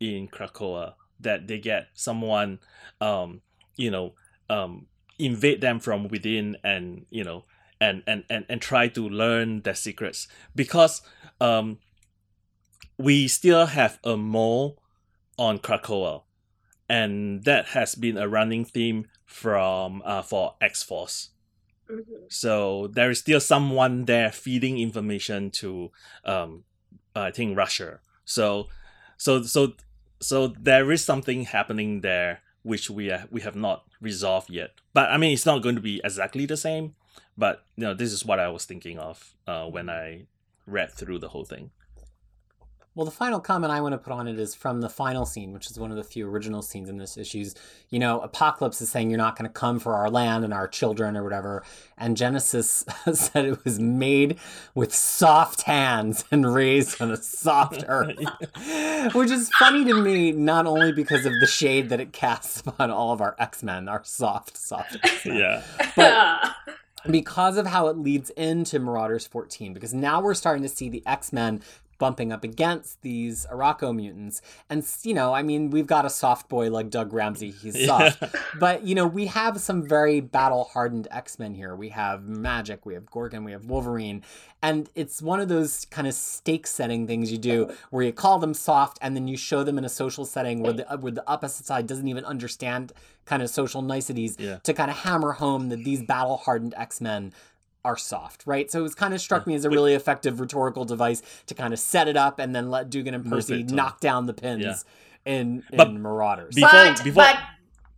[0.00, 2.58] in Krakoa that they get someone,
[3.00, 3.40] um,
[3.76, 4.12] you know,
[4.50, 4.86] um,
[5.18, 7.44] invade them from within and you know
[7.80, 11.02] and and and, and try to learn their secrets because
[11.40, 11.78] um
[12.98, 14.78] we still have a mole
[15.38, 16.22] on Krakoa
[16.88, 21.30] and that has been a running theme from uh, for X-Force
[21.88, 22.02] Mhm.
[22.28, 25.92] so there is still someone there feeding information to
[26.24, 26.64] um
[27.14, 28.00] I think Russia.
[28.24, 28.66] So
[29.16, 29.74] so so
[30.20, 34.70] so there is something happening there which we we have not resolved yet.
[34.92, 36.94] But I mean it's not going to be exactly the same,
[37.36, 40.26] but you know this is what I was thinking of uh, when I
[40.66, 41.70] read through the whole thing.
[42.96, 45.52] Well, the final comment I want to put on it is from the final scene,
[45.52, 47.54] which is one of the few original scenes in this issues.
[47.90, 50.66] You know, Apocalypse is saying you're not going to come for our land and our
[50.66, 51.62] children or whatever.
[51.98, 54.38] And Genesis said it was made
[54.74, 58.16] with soft hands and raised on a soft earth.
[59.14, 62.90] which is funny to me, not only because of the shade that it casts upon
[62.90, 65.62] all of our X Men, our soft, soft X-Men yeah.
[65.94, 66.76] But-
[67.10, 71.02] because of how it leads into Marauders 14, because now we're starting to see the
[71.06, 71.62] X Men
[71.98, 74.42] bumping up against these Arakko mutants.
[74.70, 78.22] And, you know, I mean, we've got a soft boy like Doug Ramsey, he's soft.
[78.58, 81.74] but, you know, we have some very battle hardened X Men here.
[81.74, 84.22] We have Magik, we have Gorgon, we have Wolverine.
[84.62, 88.38] And it's one of those kind of stake setting things you do where you call
[88.38, 91.12] them soft and then you show them in a social setting where the, uh, where
[91.12, 92.92] the opposite side doesn't even understand
[93.26, 94.56] kind of social niceties Yeah.
[94.64, 97.32] to kind of hammer home that these battle hardened X Men
[97.86, 98.70] are soft, right?
[98.70, 101.72] So it was kind of struck me as a really effective rhetorical device to kind
[101.72, 105.32] of set it up and then let Duggan and Percy knock down the pins Yeah.
[105.32, 106.54] in, in But Marauders.
[106.54, 107.36] Before but, before but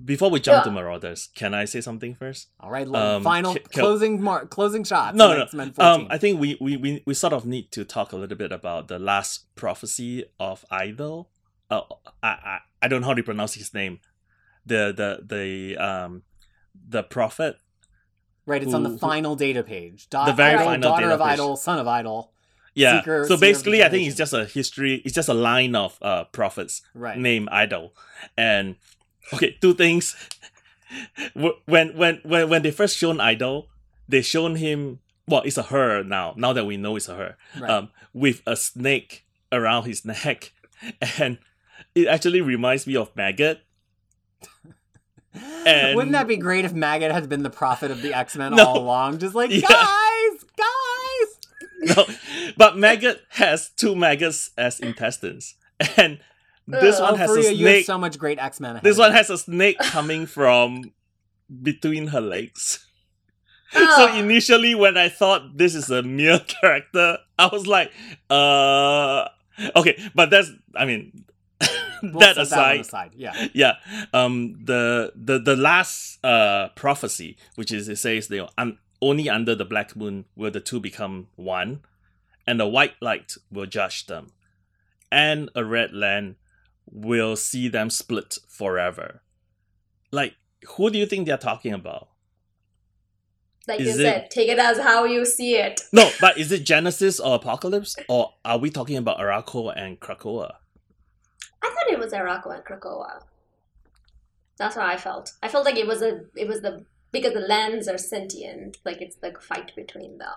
[0.05, 2.48] before we jump to Marauders, can I say something first?
[2.61, 5.16] All right, um, final ca- ca- closing mar- closing shots.
[5.16, 5.42] No, of no.
[5.44, 6.01] X-Men 14.
[6.03, 8.53] Um, I think we, we, we, we sort of need to talk a little bit
[8.53, 11.31] about the last prophecy of Idyll.
[11.70, 11.81] Uh,
[12.22, 13.98] I, I I don't know how to pronounce his name.
[14.66, 16.22] The the the um
[16.88, 17.57] the prophet.
[18.48, 20.08] Right, it's on the final data page.
[20.08, 21.28] Da- The very Idyll, final daughter data of page.
[21.34, 22.30] Idyll, son of Idyll.
[22.74, 23.00] Yeah.
[23.00, 25.02] Seeker- so basically, I think it's just a history.
[25.04, 27.18] It's just a line of uh prophets Right.
[27.18, 27.92] named Idyll,
[28.37, 28.76] and
[29.34, 30.16] okay, two things.
[31.34, 33.68] When when when when they first shown Idyll,
[34.08, 35.00] they shown him.
[35.26, 36.32] Well, it's a her now.
[36.38, 37.68] Now that we know it's a her, Right.
[37.70, 40.52] um, with a snake around his neck,
[41.20, 41.37] and
[41.94, 43.58] it actually reminds me of Maggott.
[45.66, 48.55] And- Wouldn't that be great if Maggott had been the prophet of the X Men
[48.55, 48.64] No.
[48.66, 49.18] all along?
[49.18, 49.61] Just like, Yeah.
[49.68, 51.96] guys, guys.
[51.96, 52.05] No,
[52.57, 55.55] but Maggott has two maggots as intestines,
[55.96, 56.18] and
[56.66, 57.03] this Ugh.
[57.03, 57.87] one has Faria, a you have snake.
[57.87, 58.81] so much great X Men.
[58.83, 60.92] This one has a snake coming from
[61.62, 62.85] between her legs.
[63.70, 67.92] So initially, when I thought this is a mere character, I was like,
[68.31, 69.29] uh,
[69.77, 71.27] okay, but that's, I mean,
[72.02, 73.11] We'll that set aside, one aside.
[73.16, 73.46] Yeah.
[73.52, 73.74] yeah,
[74.12, 79.55] um, the the the last uh prophecy, which is it says they un- only under
[79.55, 81.80] the black moon will the two become one,
[82.46, 84.28] and the white light will judge them,
[85.11, 86.36] and a red land
[86.90, 89.22] will see them split forever.
[90.11, 90.34] Like,
[90.76, 92.09] who do you think they're talking about?
[93.68, 95.82] like is you it- said, take it as how you see it.
[95.92, 100.55] No, but is it Genesis or Apocalypse, or are we talking about Arakko and Krakoa?
[101.62, 103.22] I thought it was Arakko and Krakoa.
[104.59, 105.32] That's how I felt.
[105.42, 109.00] I felt like it was a it was the because the lands are sentient, like
[109.00, 110.34] it's the fight between them.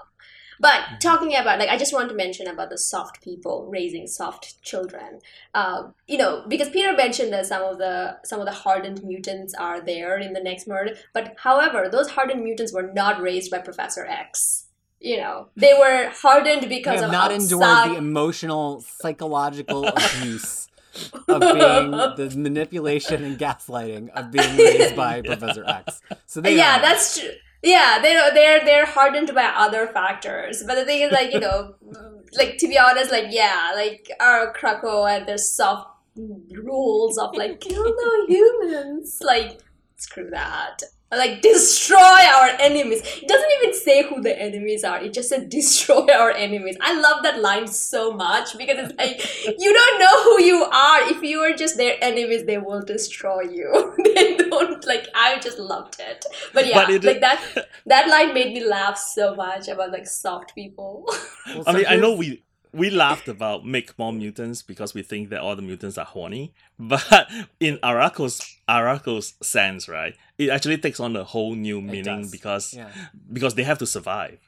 [0.60, 4.62] But talking about like, I just want to mention about the soft people raising soft
[4.62, 5.20] children.
[5.56, 9.56] Uh, you know, because Peter mentioned that some of the some of the hardened mutants
[9.56, 10.96] are there in the next murder.
[11.14, 14.68] But however, those hardened mutants were not raised by Professor X.
[15.00, 19.88] You know, they were hardened because they have of not outside- endured the emotional, psychological
[19.88, 20.68] abuse
[21.28, 26.02] of being the manipulation and gaslighting of being raised by Professor X.
[26.26, 27.30] So they yeah, are- that's true.
[27.64, 30.64] Yeah, they they're they're hardened by other factors.
[30.66, 31.76] But the thing is, like you know,
[32.38, 37.60] like to be honest, like yeah, like our Krakoa and their soft rules of like
[37.62, 39.20] kill no humans.
[39.22, 39.62] Like
[39.98, 40.82] screw that.
[41.12, 43.02] Like destroy our enemies.
[43.22, 45.04] It doesn't even say who the enemies are.
[45.04, 46.78] It just says destroy our enemies.
[46.80, 49.20] I love that line so much because it's like
[49.60, 51.12] you don't know who you are.
[51.12, 53.94] If you are just their enemies, they will destroy you.
[54.16, 55.10] they don't like.
[55.14, 56.26] I just loved it.
[56.54, 57.68] But yeah, But it- like that.
[57.88, 61.10] That line made me laugh so much about like soft people.
[61.48, 62.44] Well, I mean, I know we
[62.74, 66.54] we laughed about make more mutants because we think that all the mutants are horny,
[66.80, 67.28] but
[67.60, 72.90] in Arakko's Arakko's sense, right, it actually takes on a whole new meaning because Yeah.
[73.32, 74.40] because they have to survive,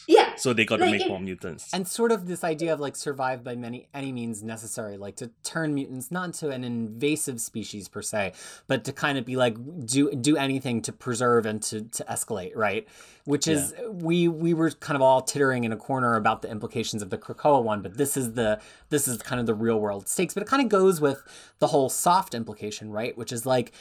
[0.08, 1.72] yeah, so they got to make in- more mutants.
[1.72, 5.30] and sort of this idea of like survive by many any means necessary like to
[5.42, 8.32] turn mutants not into an invasive species per se
[8.66, 12.52] but to kind of be like do do anything to preserve and to to escalate
[12.54, 12.86] right?
[13.24, 17.02] Which is we we were kind of all tittering in a corner about the implications
[17.02, 20.08] of the krakoa one but this is the this is kind of the real world
[20.08, 20.34] stakes.
[20.34, 21.22] But it kind of goes with
[21.58, 23.16] the whole soft implication right?
[23.18, 23.72] Which is like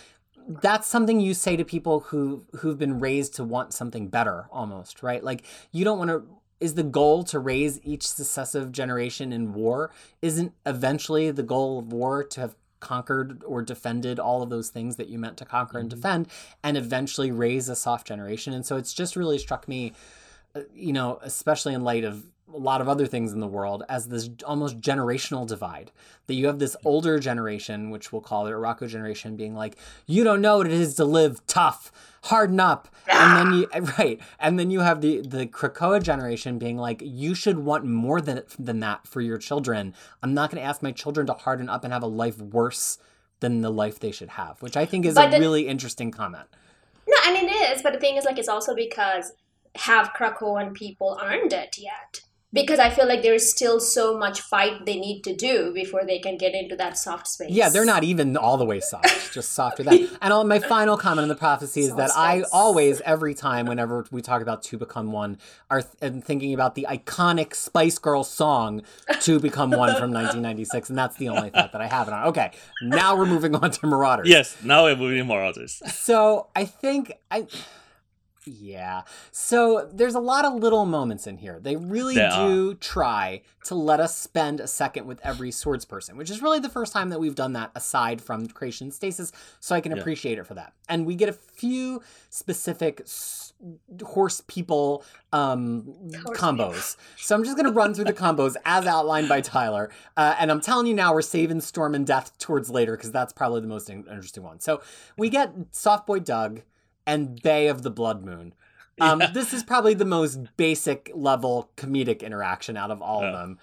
[0.48, 5.02] that's something you say to people who who've been raised to want something better almost
[5.02, 5.24] right?
[5.24, 6.24] Like you don't want to
[6.60, 9.92] is the goal to raise each successive generation in war
[10.22, 14.96] isn't eventually the goal of war to have conquered or defended all of those things
[14.96, 16.28] that you meant to conquer and defend
[16.64, 18.54] and eventually raise a soft generation?
[18.54, 19.94] And so it's just really struck me
[20.56, 22.24] uh, you know especially in light of
[22.54, 25.92] a lot of other things in the world as this almost generational divide
[26.28, 30.24] that you have this older generation which we'll call the Arakko generation being like you
[30.24, 31.92] don't know what it is to live tough
[32.26, 33.68] harden up and then you
[33.98, 38.22] right and then you have the the Krakoa generation being like you should want more
[38.22, 41.68] than than that for your children i'm not going to ask my children to harden
[41.68, 42.98] up and have a life worse
[43.40, 46.12] than the life they should have which i think is But a the- really interesting
[46.12, 46.48] comment
[47.08, 47.82] no, and it is.
[47.84, 49.34] But the thing is, like, it's also because
[49.76, 52.22] have Krakoan people earned it yet?
[52.56, 56.20] Because I feel like there's still so much fight they need to do before they
[56.20, 57.52] can get into that soft space.
[57.52, 60.08] Yeah, they're not even all the way soft, just softer than.
[60.22, 63.66] And all, my final comment on the prophecy is that Soft I always, every time,
[63.66, 65.38] whenever we talk about To Become One,
[65.70, 68.84] are th- am thinking about the iconic Spice Girls song
[69.20, 72.28] To Become One from 1996, and that's the only thought that I have it on.
[72.28, 72.52] Okay,
[72.82, 74.30] now we're moving on to Marauders.
[74.30, 75.82] yes, now we're moving more on this.
[75.88, 77.48] So I think I.
[78.46, 79.02] Yeah.
[79.32, 81.60] So there's a lot of little moments in here.
[81.60, 86.16] They really There do try to let us spend a second with every swords person,
[86.18, 89.32] which is really the first time that we've done that aside from creation stasis.
[89.60, 90.00] So I can Yeah.
[90.00, 90.74] appreciate it for that.
[90.88, 93.54] And we get a few specific s-
[94.04, 95.86] horse people um
[96.26, 96.98] Horse combos.
[97.18, 99.90] So I'm just gonna run through the combos as outlined by Tyler.
[100.16, 103.34] Uh, and I'm telling you now, we're saving Storm and Death towards later because that's
[103.34, 104.60] probably the most in- interesting one.
[104.60, 104.82] So
[105.18, 106.62] we get Soft Boy Doug
[107.06, 108.54] and Bei of the Blood Moon.
[109.00, 109.32] Um, Yeah.
[109.32, 113.60] This is probably the most basic level comedic interaction out of all of them.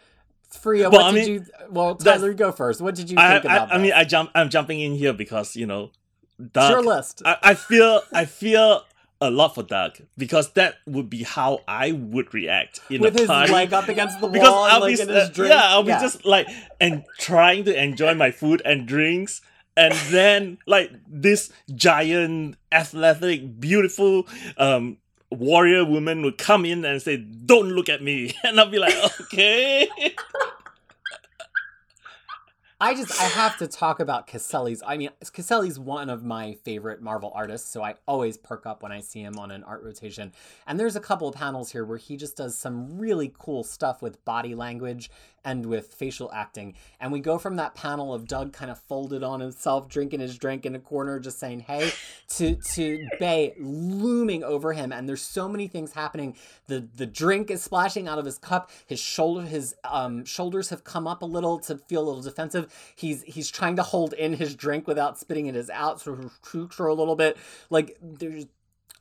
[0.50, 1.46] Freya, Well, what I did mean, you?
[1.70, 2.80] Well, Tyler, you go first.
[2.82, 3.92] What did you I, think about I, I mean.
[3.94, 4.30] I jump.
[4.34, 5.90] I'm jumping in here because you know,
[6.52, 6.70] Doug.
[6.70, 7.22] your list.
[7.24, 8.02] I, I feel.
[8.12, 8.84] I feel
[9.22, 13.20] a lot for Doug because that would be how I would react in With a
[13.20, 13.52] his party.
[13.52, 15.52] leg up against the because wall, and, I'll like, be his uh, drink.
[15.54, 16.48] yeah, I'll be just like
[16.80, 19.40] and trying to enjoy my food and drinks,
[19.76, 24.98] and then like this giant, athletic, beautiful um
[25.30, 28.94] warrior woman would come in and say, "Don't look at me," and I'll be like,
[29.22, 29.88] "Okay."
[32.82, 34.82] I just I have to talk about Caselli's.
[34.84, 38.90] I mean, Caselli's one of my favorite Marvel artists, so I always perk up when
[38.90, 40.32] I see him on an art rotation.
[40.66, 44.02] And there's a couple of panels here where he just does some really cool stuff
[44.02, 45.12] with body language
[45.44, 46.74] and with facial acting.
[47.00, 50.36] And we go from that panel of Doug kind of folded on himself, drinking his
[50.38, 51.92] drink in a corner, just saying "Hey,"
[52.30, 54.92] to to Bei looming over him.
[54.92, 56.36] And there's so many things happening.
[56.66, 58.70] The the drink is splashing out of his cup.
[58.86, 62.72] His shoulder his um shoulders have come up a little to feel a little defensive.
[62.96, 66.30] He's he's trying to hold in his drink without spitting it as out, so
[66.70, 67.36] for a little bit.
[67.70, 68.46] Like there's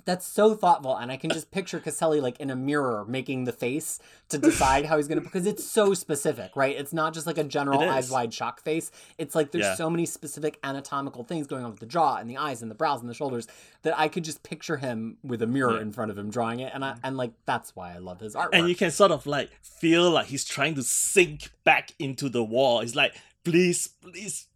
[0.06, 3.52] That's so thoughtful, and I can just picture Caselli like in a mirror making the
[3.52, 3.99] face
[4.30, 6.76] to decide how he's gonna because it's so specific, right?
[6.76, 8.91] It's not just like a general eyes wide shock face.
[9.18, 9.76] It's like there's Yeah.
[9.76, 12.76] so many specific anatomical things going on with the jaw and the eyes and the
[12.76, 13.47] brows and the shoulders
[13.84, 15.82] that I could just picture him with a mirror Yeah.
[15.82, 16.99] in front of him drawing it, and I mm.
[17.04, 18.49] and like that's why I love his artwork.
[18.54, 22.43] and you can sort of like feel like he's trying to sink back into the
[22.43, 22.82] wall.
[22.82, 24.47] He's like, please, please,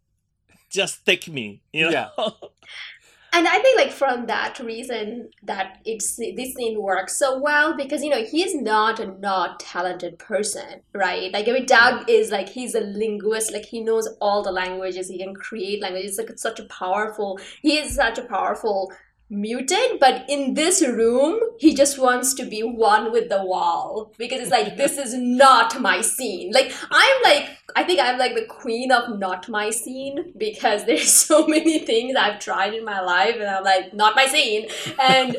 [0.70, 1.62] just take me.
[1.72, 1.90] You know?
[1.90, 2.08] Yeah.
[3.36, 8.02] And I think like from that reason that it's this scene works so well because
[8.02, 11.30] you know he's not a not talented person, right?
[11.30, 15.08] Like I mean Doug is like he's a linguist, like he knows all the languages,
[15.08, 16.16] he can create languages.
[16.16, 18.90] Like it's such a powerful he is such a powerful
[19.28, 24.40] mutant, but in this room he just wants to be one with the wall because
[24.40, 26.52] it's like this is not my scene.
[26.52, 31.12] Like I'm like I think I'm like the queen of not my scene because there's
[31.12, 34.68] so many things I've tried in my life and I'm like not my scene.
[35.00, 35.36] And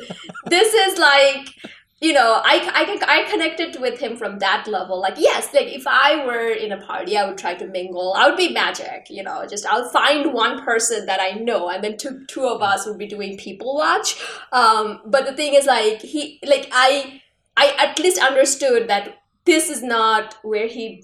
[0.47, 1.55] this is like
[1.99, 5.01] you know, I, I, I connected with him from that level.
[5.01, 8.13] Like, yes, like if I were in a party, I would try to mingle.
[8.13, 11.83] I would be magic, you know, just I'll find one person that I know, and
[11.83, 14.21] then two, two of us would be doing people watch.
[14.51, 17.21] Um, but the thing is, like, he, like, I,
[17.55, 21.03] I at least understood that this is not where he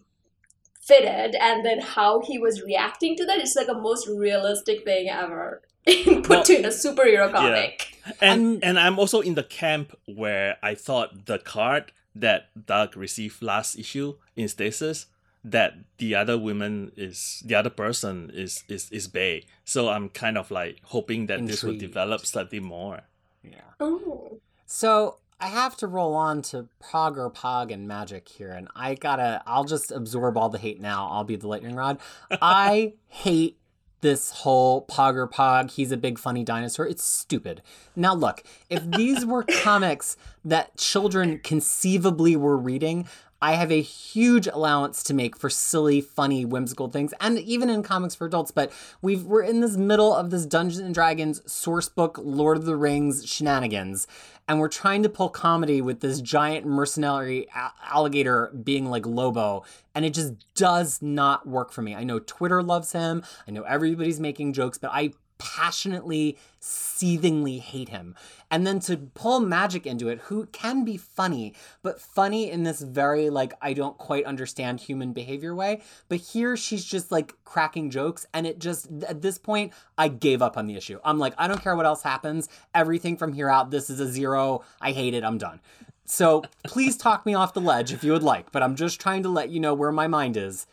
[0.80, 3.40] fitted, and then how he was reacting to that.
[3.40, 7.98] It's like a most realistic thing ever put Well, to in a superhero comic.
[8.22, 12.96] And And- and I'm also in the camp where I thought the card that Doug
[12.96, 15.08] received last issue in Stasis
[15.44, 19.44] that the other woman is the other person is is is Bei.
[19.66, 23.02] So I'm kind of like hoping that this will develop slightly more.
[23.44, 23.60] yeah.
[23.80, 24.40] Oh.
[24.66, 29.44] So I have to roll on to Pogg Ur-Pogg and Magik here, and I gotta.
[29.46, 31.10] I'll just absorb all the hate now.
[31.12, 31.98] I'll be the lightning rod.
[32.42, 33.58] I hate
[34.04, 35.72] this whole Pogg Ur-Pogg.
[35.72, 36.86] He's a big funny dinosaur.
[36.86, 37.64] It's stupid.
[37.96, 43.08] Now look, if these were comics that children conceivably were reading.
[43.42, 47.84] I have a huge allowance to make for silly, funny, whimsical things, and even in
[47.84, 48.52] comics for adults.
[48.52, 52.64] But we've we're in this middle of this Dungeons and Dragons source book, Lord of
[52.64, 54.08] the Rings shenanigans,
[54.48, 57.48] and we're trying to pull comedy with this giant mercenary
[57.84, 59.64] alligator being like Lobo,
[59.96, 61.96] and it just does not work for me.
[61.96, 63.24] I know Twitter loves him.
[63.48, 68.16] I know everybody's making jokes, but I passionately, seethingly hate him.
[68.50, 72.82] And then to pull Magik into it, who can be funny, but funny in this
[72.82, 75.82] very, like, I don't quite understand human behavior way.
[76.10, 78.26] But here she's just like cracking jokes.
[78.34, 81.00] And it just, at this point, I gave up on the issue.
[81.04, 82.50] I'm like, I don't care what else happens.
[82.74, 84.64] Everything from here out, this is a zero.
[84.82, 85.24] I hate it.
[85.24, 85.60] I'm done.
[86.06, 89.24] So please talk me off the ledge if you would like, but I'm just trying
[89.24, 90.68] to let you know where my mind is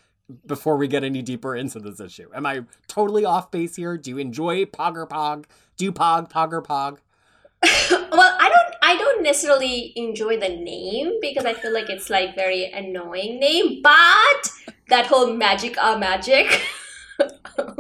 [0.46, 2.28] before we get any deeper into this issue.
[2.34, 3.96] Am I totally off base here?
[3.96, 5.46] Do you enjoy Pogg Ur-Pogg?
[5.76, 6.98] Do you Pog, Pogg Ur-Pogg?
[7.90, 12.34] well i don't i don't necessarily enjoy the name because i feel like it's like
[12.34, 14.50] very annoying name but
[14.88, 16.62] that whole magic uh magic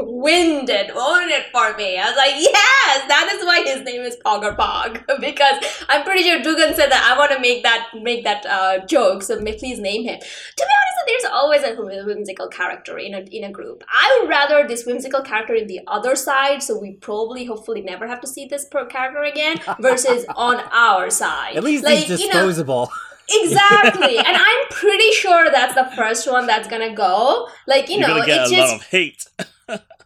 [0.06, 1.98] winged it owned it for me.
[1.98, 6.22] I was like yes that is why his name is Pogg Ur-Pogg because i'm pretty
[6.22, 9.56] sure Duggan said that i want to make that make that uh, joke so may,
[9.56, 10.18] please name him.
[10.18, 11.74] To be honest there's always a
[12.04, 13.82] whimsical character in a, in a group.
[13.88, 18.06] I would rather this whimsical character in the other side so we probably hopefully never
[18.06, 21.56] have to see this per character again versus on our side.
[21.56, 22.90] At least like, he's you know, disposable.
[23.28, 24.18] exactly.
[24.18, 27.48] And i'm pretty sure that's the first one that's gonna go.
[27.66, 29.26] Like you You're know gonna get it's a just lot of hate.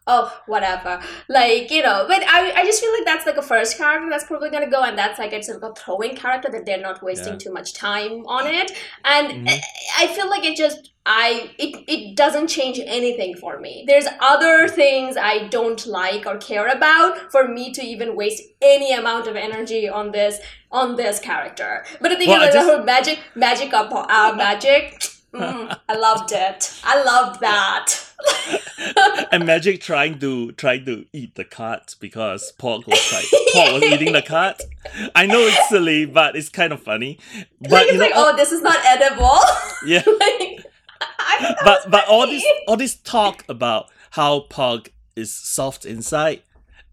[0.06, 3.78] oh whatever like you know but I, I just feel like that's like a first
[3.78, 6.80] character that's probably gonna go and that's like it's of a throwing character that they're
[6.80, 7.38] not wasting Yeah.
[7.38, 8.70] too much time on it
[9.04, 9.48] and Mhm.
[9.48, 14.06] I, I feel like it just i it, it doesn't change anything for me there's
[14.20, 19.26] other things i don't like or care about for me to even waste any amount
[19.26, 20.38] of energy on this
[20.70, 23.72] on this character but the thing Well, I is like, just- the whole magic magic
[23.72, 25.02] up uh, magic
[25.34, 28.00] mm, i loved it i loved that
[29.32, 33.82] and Magik trying to trying to eat the cat because Pork was like Pork was
[33.82, 34.62] eating the cat.
[35.14, 37.18] I know it's silly, but it's kind of funny.
[37.60, 39.38] But like, you know, like, oh, this is not edible.
[39.86, 40.02] yeah.
[40.20, 40.64] like,
[41.64, 46.42] But but all this all this talk about how Pug is soft inside,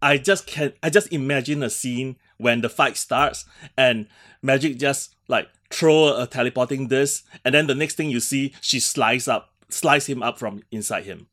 [0.01, 3.45] I just can I just imagine a scene when the fight starts
[3.77, 4.07] and
[4.43, 8.79] Magik just like throw a teleporting disc, and then the next thing you see, she
[8.79, 11.27] slice up slice him up from inside him.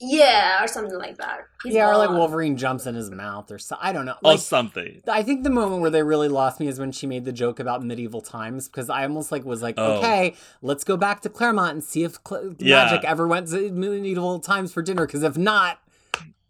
[0.00, 1.42] Yeah, or something like that.
[1.62, 2.10] He's yeah, or like.
[2.10, 3.76] Wolverine jumps in his mouth or so.
[3.80, 4.16] I don't know.
[4.24, 5.00] or something.
[5.08, 7.60] I think the moment where they really lost me is when she made the joke
[7.60, 9.98] about medieval times because I almost like was like, Oh.
[9.98, 12.88] okay, let's go back to Claremont and see if Cl- Yeah.
[12.88, 15.06] Magik ever went to medieval times for dinner.
[15.06, 15.78] Because if not,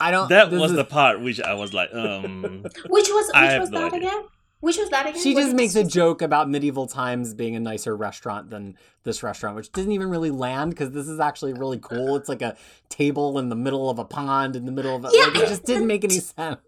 [0.00, 0.28] I don't.
[0.30, 3.60] that was is- the part which I was like, um, Which was which I have
[3.60, 4.08] was no that idea.
[4.08, 4.24] again?
[4.64, 5.22] Which was that again?
[5.22, 9.22] She Was just makes a joke about medieval times being a nicer restaurant than this
[9.22, 12.16] restaurant, which didn't even really land because this is actually really cool.
[12.16, 12.56] It's like a
[12.88, 15.10] table in the middle of a pond in the middle of a.
[15.12, 16.60] Yeah, like, it just didn't make any sense.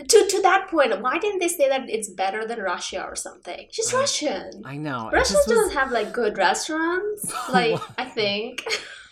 [0.00, 1.00] to to that point.
[1.00, 3.68] Why didn't they say that it's better than Russia or something?
[3.70, 4.62] She's Russian.
[4.64, 5.08] I know.
[5.12, 7.32] Russia doesn't have like good restaurants.
[7.52, 8.64] Like I think.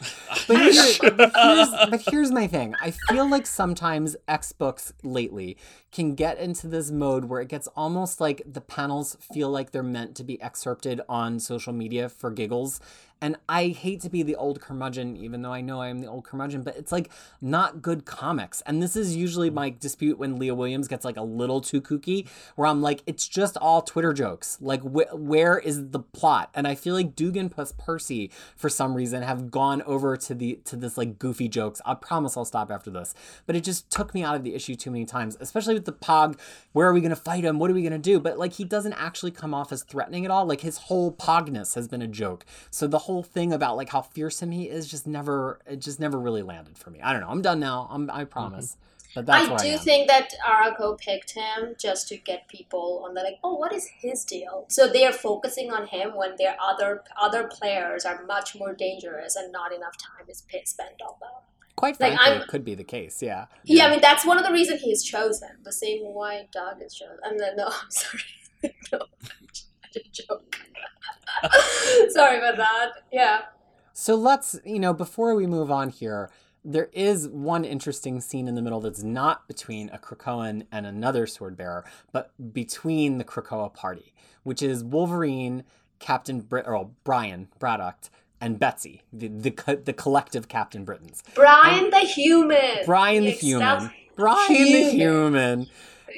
[0.49, 2.75] But, here- but here's, but here's my thing.
[2.81, 5.57] I feel like sometimes X books lately
[5.93, 9.83] can get into this mode where it gets almost like the panels feel like they're
[9.83, 12.81] meant to be excerpted on social media for giggles.
[13.23, 16.09] And I hate to be the old curmudgeon, even though I know I am the
[16.09, 18.61] old curmudgeon, but it's like not good comics.
[18.67, 22.29] And this is usually my dispute when Leah Williams gets like a little too kooky,
[22.57, 24.59] where I'm like, it's just all Twitter jokes.
[24.61, 26.51] Like, wh- where is the plot?
[26.55, 30.61] And I feel like Duggan plus Percy, for some reason, have gone over to the
[30.65, 31.81] to this like goofy jokes.
[31.85, 33.15] I promise I'll stop after this.
[33.47, 35.93] But it just took me out of the issue too many times, especially with the
[35.93, 36.39] Pogg.
[36.73, 37.59] Where are we gonna fight him?
[37.59, 38.21] What are we gonna do?
[38.21, 40.47] But like, he doesn't actually come off as threatening at all.
[40.47, 42.45] Like his whole Pogness has been a joke.
[42.71, 46.19] So the whole thing about like how fearsome he is just never it just never
[46.19, 47.01] really landed for me.
[47.01, 47.29] I don't know.
[47.29, 47.89] I'm done now.
[47.91, 48.71] I'm I promise.
[48.73, 53.23] That's I do I think that Arakko picked him just to get people on the
[53.23, 54.67] like, oh, what is his deal?
[54.69, 59.37] So they are focusing on him when their other other players are much more dangerous
[59.37, 61.31] and not enough time is spent on them.
[61.77, 63.23] Quite frankly, I'm- it could be the case.
[63.23, 63.47] Yeah.
[63.65, 65.51] Yeah, I mean that's one of the reasons he's chosen.
[65.63, 67.19] The same why Doug is chosen.
[67.23, 68.23] And then no, I'm sorry,
[68.93, 69.01] no,
[69.85, 70.57] I joke.
[72.11, 72.91] sorry about that.
[73.13, 73.43] Yeah.
[73.93, 76.31] So let's, you know, before we move on here,
[76.65, 81.27] there is one interesting scene in the middle that's not between a Krakoan and another
[81.27, 85.65] sword bearer, but between the Krakoa party, which is Wolverine,
[85.99, 87.97] Captain Brit or Brian Braddock,
[88.41, 91.23] and Betsy, the the, co- the collective Captain Britons.
[91.35, 92.85] Brian the human.
[92.87, 93.91] Brian the Yes, human.
[94.17, 94.95] Brian the Human.
[94.95, 95.67] human.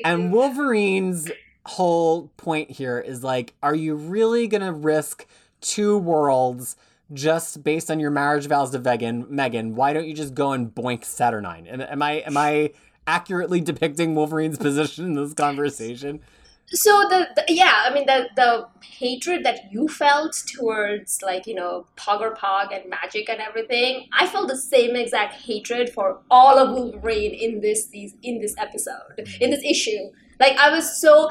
[0.05, 1.31] And Wolverine's
[1.65, 5.27] whole point here is like, are you really gonna risk
[5.61, 6.77] two worlds
[7.13, 9.27] just based on your marriage vows to Meggan?
[9.29, 11.67] Meggan, why don't you just go and boink Saturnine?
[11.67, 12.73] Am, am I am I
[13.07, 16.21] accurately depicting Wolverine's position in this conversation?
[16.69, 21.55] so the, the yeah i mean the the hatred that you felt towards like you
[21.55, 26.59] know Pogg Ur-Pogg and Magik and everything i felt the same exact hatred for all
[26.59, 31.31] of wolverine in this these in this episode in this issue like i was so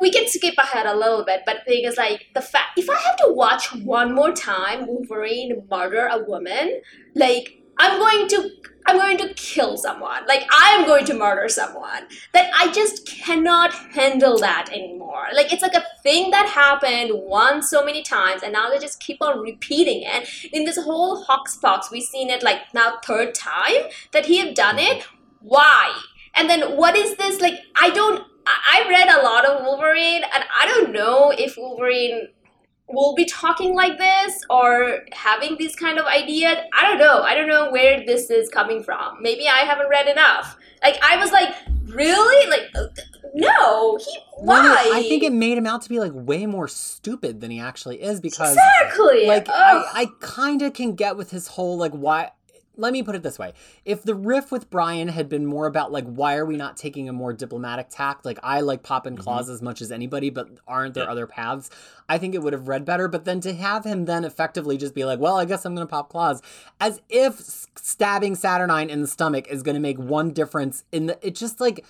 [0.00, 2.88] we can skip ahead a little bit but the thing is like the fact if
[2.90, 6.80] i have to watch one more time wolverine murder a woman
[7.14, 8.50] like i'm going to
[8.86, 13.06] i'm going to kill someone like i am going to murder someone that I just
[13.06, 15.26] cannot handle that anymore.
[15.34, 19.00] Like it's like a thing that happened once so many times, and now they just
[19.00, 20.28] keep on repeating it.
[20.52, 24.78] In this whole Hoxpox, we've seen it like now third time that he have done
[24.78, 25.06] it.
[25.40, 25.94] Why?
[26.34, 27.60] And then what is this like?
[27.80, 28.24] I don't.
[28.46, 32.28] I I read a lot of Wolverine, and I don't know if Wolverine
[32.88, 36.56] will be talking like this or having these kind of ideas.
[36.72, 37.22] I don't know.
[37.22, 39.22] I don't know where this is coming from.
[39.22, 40.56] Maybe I haven't read enough.
[40.82, 41.54] Like I was like,
[41.86, 42.50] really?
[42.50, 42.86] Like uh,
[43.34, 43.96] no.
[43.96, 44.90] He no, why?
[44.94, 48.02] I think it made him out to be like way more stupid than he actually
[48.02, 49.26] is because exactly.
[49.26, 49.54] like Ugh.
[49.92, 52.32] I, I kind of can get with his whole like why
[52.76, 53.52] let me put it this way.
[53.84, 57.08] If the riff with brian had been more about like why are we not taking
[57.08, 58.24] a more diplomatic tact?
[58.24, 59.54] Like i like popping claws mm-hmm.
[59.54, 61.10] as much as anybody but aren't there Yeah.
[61.10, 61.70] other paths?
[62.08, 64.94] I think it would have read better but then to have him then effectively just
[64.94, 66.42] be like well i guess i'm gonna pop claws
[66.80, 71.34] as if stabbing saturnine in the stomach is gonna make one difference in the it
[71.34, 71.84] just like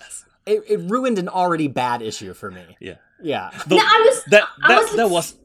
[0.45, 2.77] it, it ruined an already bad issue for me.
[2.79, 2.95] Yeah.
[3.21, 3.49] yeah.
[3.67, 5.35] Though no, I was that I was- that was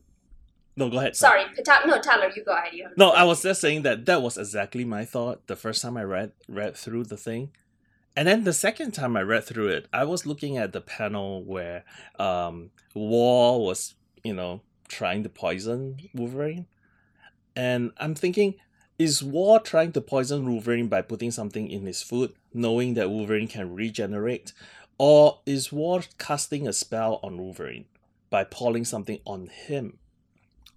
[0.81, 0.91] no.
[0.91, 1.17] Go ahead.
[1.17, 1.45] sorry.
[1.65, 2.73] Ta- no, Tyler, you go ahead.
[2.73, 5.97] You No, I was just saying that that was exactly my thought the first time
[5.97, 7.53] I read read through the thing.
[8.17, 11.45] And then the second time I read through it, I was looking at the panel
[11.45, 11.85] where
[12.19, 16.67] um War was, you know, trying to poison Wolverine.
[17.55, 18.55] And I'm thinking,
[18.99, 23.49] is War trying to poison Wolverine by putting something in his food, knowing that Wolverine
[23.49, 24.53] can regenerate?
[24.99, 27.87] Or is War casting a spell on Wolverine
[28.29, 29.99] by pouring something on him?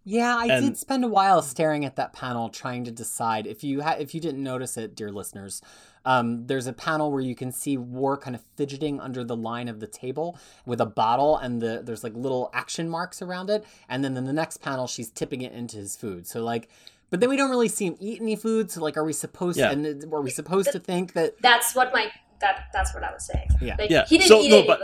[0.05, 3.63] Yeah, I And- did spend a while staring at that panel trying to decide if
[3.63, 5.61] you ha- if you didn't notice it, dear listeners.
[6.05, 9.69] Um, there's a panel where you can see War kind of fidgeting under the line
[9.69, 13.63] of the table with a bottle, and the there's like little action marks around it.
[13.87, 16.27] And then in the next panel, she's tipping it into his food.
[16.27, 16.67] So like,
[17.09, 18.69] but then we don't really see him eat any food.
[18.71, 19.71] So like, are we supposed Yeah.
[19.71, 21.41] and are we supposed to think that?
[21.41, 23.47] That's what my that that's what I was saying.
[23.61, 23.75] Yeah.
[23.79, 24.67] Like, Yeah, He didn't so, eat no, it.
[24.67, 24.81] but-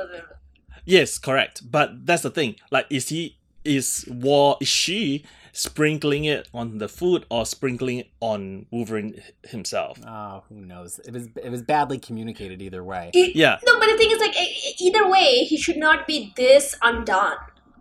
[0.85, 1.69] Yes, correct.
[1.69, 2.55] But that's the thing.
[2.71, 3.35] Like, is he
[3.77, 9.99] is War is she sprinkling it on the food or sprinkling it on Wolverine himself.
[10.05, 10.99] Oh, who knows?
[10.99, 13.11] It was it was badly communicated either way.
[13.13, 13.57] E- Yeah.
[13.65, 14.35] No, but the thing is, like,
[14.79, 17.37] either way, he should not be this undone.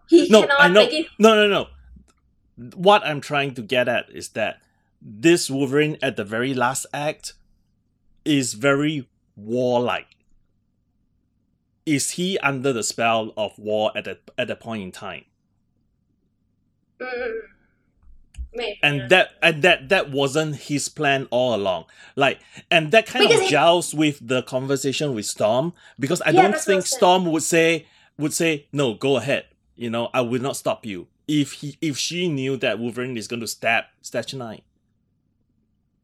[0.08, 0.80] He No, cannot I know.
[0.82, 1.06] like it.
[1.18, 1.66] No, no, no.
[2.76, 4.60] What I'm trying to get at is that
[5.00, 7.34] this Wolverine at the very last act
[8.24, 10.08] is very warlike.
[11.86, 15.24] Is he under the spell of war at that at that point in time?
[17.00, 17.38] Mm,
[18.54, 18.78] maybe.
[18.82, 21.84] and that and that that wasn't his plan all along
[22.16, 22.40] like
[22.70, 26.42] and that kind Because of he- gels with the conversation with storm because i Yeah,
[26.42, 26.96] don't that's what I think said.
[26.96, 27.86] storm would say
[28.18, 29.44] would say no go ahead
[29.76, 33.28] you know i will not stop you if he if she knew that wolverine is
[33.28, 34.62] going to stab Saturnine.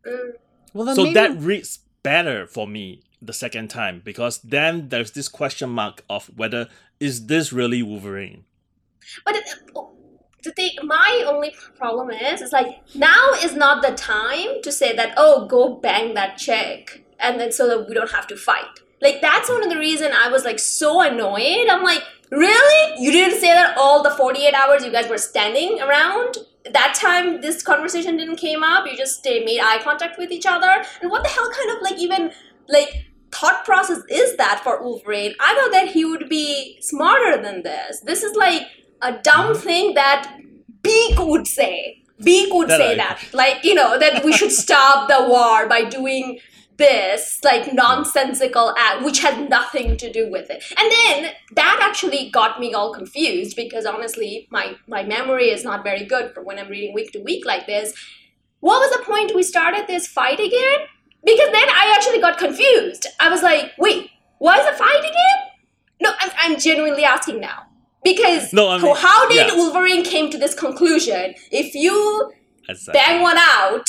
[0.06, 0.32] Mm.
[0.74, 5.12] Well, then so maybe that reads better for me the second time because then there's
[5.12, 6.68] this question mark of whether
[7.00, 8.44] is this really wolverine
[9.24, 9.44] But it,
[10.44, 14.94] the thing, my only problem is, it's like now is not the time to say
[14.94, 15.14] that.
[15.16, 18.80] Oh, go bang that chick, and then so that we don't have to fight.
[19.00, 21.68] Like that's one of the reason I was like so annoyed.
[21.68, 23.02] I'm like, really?
[23.02, 26.38] You didn't say that all the 48 hours you guys were standing around.
[26.72, 28.86] That time this conversation didn't came up.
[28.90, 30.82] You just made eye contact with each other.
[31.02, 32.32] And what the hell kind of like even
[32.68, 35.34] like thought process is that for Wolverine?
[35.38, 38.00] I thought that he would be smarter than this.
[38.00, 38.62] This is like
[39.02, 39.60] a dumb mm-hmm.
[39.60, 40.38] thing that
[40.82, 42.02] Beak would say.
[42.22, 43.20] Beak would That say I- that.
[43.32, 46.38] Like, you know, that we should stop the war by doing
[46.76, 47.76] this like mm-hmm.
[47.76, 50.64] nonsensical act which had nothing to do with it.
[50.76, 55.84] And then that actually got me all confused because honestly my my memory is not
[55.84, 57.94] very good for when i'm reading week to week like this.
[58.60, 60.78] What was the point we started this fight again?
[61.24, 63.06] Because then i actually got confused.
[63.20, 65.38] I was like wait why is the fight again?
[66.02, 67.66] No i'm, I'm genuinely asking now
[68.04, 69.56] because No, I mean, how did yeah.
[69.56, 72.32] wolverine came to this conclusion if you
[72.68, 73.00] exactly.
[73.00, 73.86] bang one out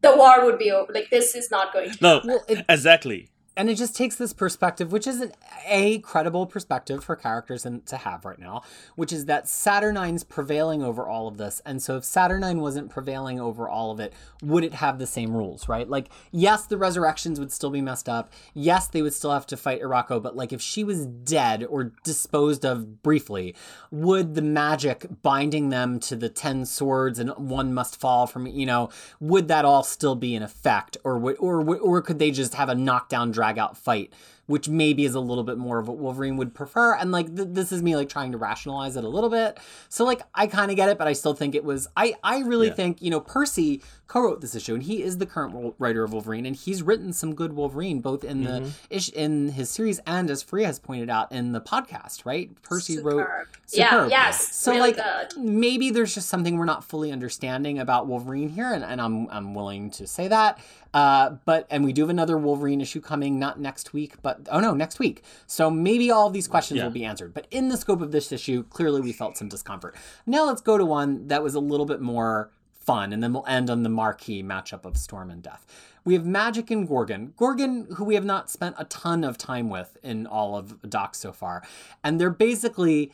[0.00, 3.28] the war would be over like this is not going to no Well, it- exactly
[3.58, 5.34] and it just takes this perspective, which isn't
[5.66, 8.62] a credible perspective for characters and to have right now,
[8.94, 11.60] which is that Saturnine's prevailing over all of this.
[11.66, 15.36] And so if Saturnine wasn't prevailing over all of it, would it have the same
[15.36, 15.90] rules, right?
[15.90, 18.32] Like, yes, the resurrections would still be messed up.
[18.54, 21.92] Yes, they would still have to fight Arakko, but like if she was dead or
[22.04, 23.56] disposed of briefly,
[23.90, 28.66] would the magic binding them to the ten swords and one must fall from, you
[28.66, 28.88] know,
[29.18, 30.96] would that all still be in effect?
[31.02, 34.12] Or would or or could they just have a knockdown drag out fight?
[34.48, 37.48] Which maybe is a little bit more of what Wolverine would prefer, and like th-
[37.52, 39.58] this is me like trying to rationalize it a little bit.
[39.90, 41.86] So like I kind of get it, but I still think it was.
[41.96, 42.72] I I really Yeah.
[42.74, 46.46] think you know Percy co-wrote this issue, and he is the current writer of Wolverine,
[46.46, 48.64] and he's written some good Wolverine both in Mm-hmm.
[48.64, 52.24] the ish in his series and as Free has pointed out in the podcast.
[52.24, 53.46] Right, Percy wrote Superb.
[53.66, 54.10] superb.
[54.10, 54.56] Yeah, yes.
[54.56, 55.38] So really like good.
[55.44, 59.52] maybe there's just something we're not fully understanding about Wolverine here, and, and I'm I'm
[59.52, 60.58] willing to say that.
[60.94, 64.60] Uh, but and we do have another Wolverine issue coming, not next week, but oh
[64.60, 65.22] no, next week.
[65.46, 66.84] So maybe all of these questions Yeah.
[66.84, 67.34] will be answered.
[67.34, 69.96] But in the scope of this issue, clearly we felt some discomfort.
[70.26, 73.44] Now let's go to one that was a little bit more fun, and then we'll
[73.46, 75.66] end on the marquee matchup of Storm and Death.
[76.04, 77.34] We have Magik and Gorgon.
[77.36, 81.18] Gorgon, who we have not spent a ton of time with in all of Docs
[81.18, 81.62] so far,
[82.02, 83.12] and they're basically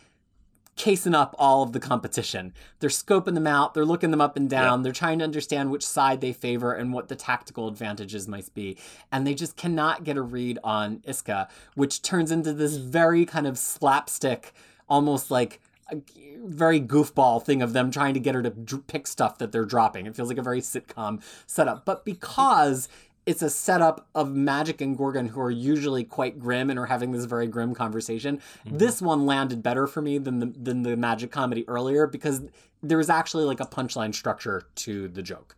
[0.77, 2.53] casing up all of the competition.
[2.81, 5.87] They're scoping them out, they're looking them up and down, they're trying to understand which
[5.87, 8.77] side they favor and what the tactical advantages might be.
[9.12, 13.47] And they just cannot get a read on Isca, which turns into this very kind
[13.47, 14.53] of slapstick,
[14.89, 15.61] almost like
[15.91, 15.97] a
[16.43, 18.51] very goofball thing of them trying to get her to
[18.87, 20.07] pick stuff that they're dropping.
[20.07, 21.85] It feels like a very sitcom setup.
[21.85, 22.89] But because
[23.27, 27.12] it's a setup of Magik and Gorgon who are usually quite grim and are having
[27.12, 28.41] this very grim conversation.
[28.66, 28.79] Mm-hmm.
[28.79, 32.43] This one landed better for me than the than the Magik comedy earlier because
[32.83, 35.57] there was actually like a punchline structure to the joke.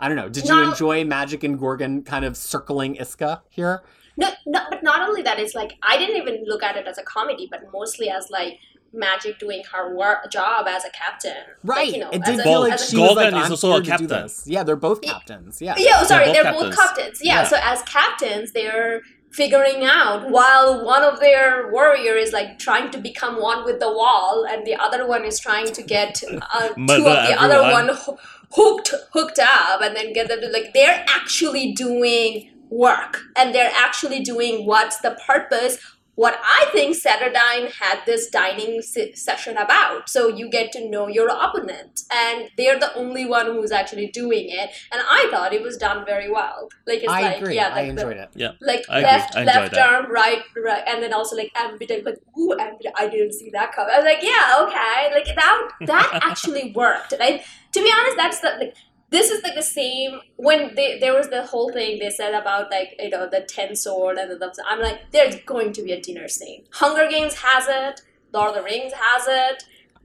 [0.00, 0.28] I don't know.
[0.28, 3.82] Did you enjoy Magik and Gorgon kind of circling Isca here?
[4.16, 6.98] No, no, but not only that, it's like I didn't even look at it as
[6.98, 8.58] a comedy, but mostly as like
[8.94, 11.34] Magik doing her work job as a captain.
[11.62, 11.86] Right.
[11.86, 13.50] Like, you know, it did a- feel as like a- she was Gorgon like, is
[13.50, 14.08] also a to do captain.
[14.08, 14.44] this.
[14.46, 15.60] Yeah, they're both captains.
[15.60, 15.74] Yeah.
[15.76, 16.96] Yeah, oh, sorry, They're they're, both both captains.
[16.96, 17.20] captains.
[17.22, 17.48] Yeah, Yeah.
[17.48, 22.98] so as captains, they're figuring out while one of their warrior is like trying to
[22.98, 26.22] become one with the wall, and the other one is trying to get
[26.54, 28.18] uh, two of Murder the other one ho-
[28.52, 33.70] hooked hooked up, and then get them to like they're actually doing work, and they're
[33.76, 35.78] actually doing what's the purpose
[36.18, 40.08] what I think Saturnine had this dining se- session about.
[40.10, 44.46] So you get to know your opponent, and they're the only one who's actually doing
[44.48, 44.70] it.
[44.90, 46.70] And I thought it was done very well.
[46.88, 47.54] Like it's I like agree.
[47.54, 48.30] yeah, I like the, it.
[48.34, 48.52] Yeah.
[48.60, 49.88] like I left I left that.
[49.88, 52.02] arm, right, right, and then also like ambidextrous.
[52.02, 52.94] But ooh, ambidextrous!
[52.98, 53.94] I didn't see that coming.
[53.94, 57.12] I was like, yeah, okay, like that that actually worked.
[57.12, 57.44] And I,
[57.74, 58.74] to be honest, that's the like
[59.10, 62.70] this is like the same when they, there was the whole thing they said about
[62.70, 66.00] like you know the ten sword and the I'm like there's going to be a
[66.00, 66.64] dinner scene.
[66.72, 68.02] Hunger Games has it.
[68.32, 69.64] Lord of the Rings has it.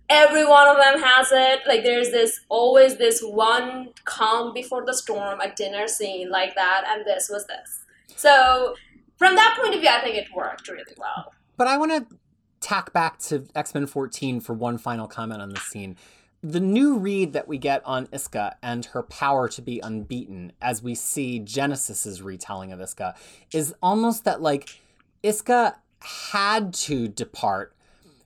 [0.09, 1.61] Every one of them has it.
[1.67, 6.83] Like there's this always this one calm before the storm, a dinner scene like that,
[6.87, 7.83] and this was this.
[8.15, 8.75] So
[9.17, 11.33] from that point of view, I think it worked really well.
[11.57, 12.17] But I want to
[12.59, 15.97] tack back to X Men 14 for one final comment on this scene.
[16.43, 20.83] The new read that we get on Isca and her power to be unbeaten, as
[20.83, 23.15] we see Genesis's retelling of Isca,
[23.53, 24.81] is almost that like
[25.23, 27.73] Isca had to depart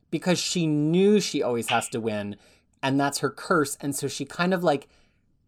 [0.10, 2.38] because she knew she always has to win,
[2.82, 4.88] and that's her curse, and so she kind of like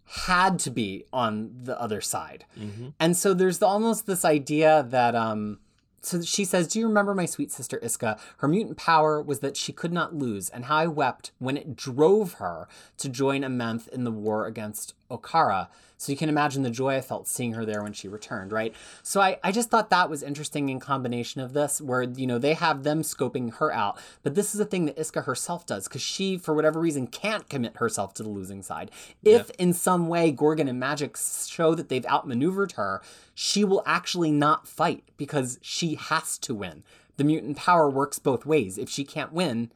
[0.05, 2.45] had to be on the other side.
[2.55, 5.59] hmm And so there's almost this idea that um
[6.01, 8.19] so she says, "Do you remember my sweet sister Isca?
[8.37, 11.75] Her mutant power was that she could not lose, and how I wept when it
[11.75, 15.67] drove her to join Amenth in the war against Okkara.
[15.99, 18.73] So you can imagine the joy I felt seeing her there when she returned, right?
[19.03, 22.37] So I, I just thought that was interesting in combination of this, where you know
[22.37, 25.89] they have them scoping her out, but this is a thing that Isca herself does
[25.89, 28.91] because she, for whatever reason, can't commit herself to the losing side.
[29.25, 31.17] If in some way Gorgon and Magik
[31.51, 33.01] show that they've outmaneuvered her,
[33.35, 36.83] she will actually not fight because she has to win.
[37.17, 38.77] The mutant power works both ways.
[38.77, 39.69] If she can't win,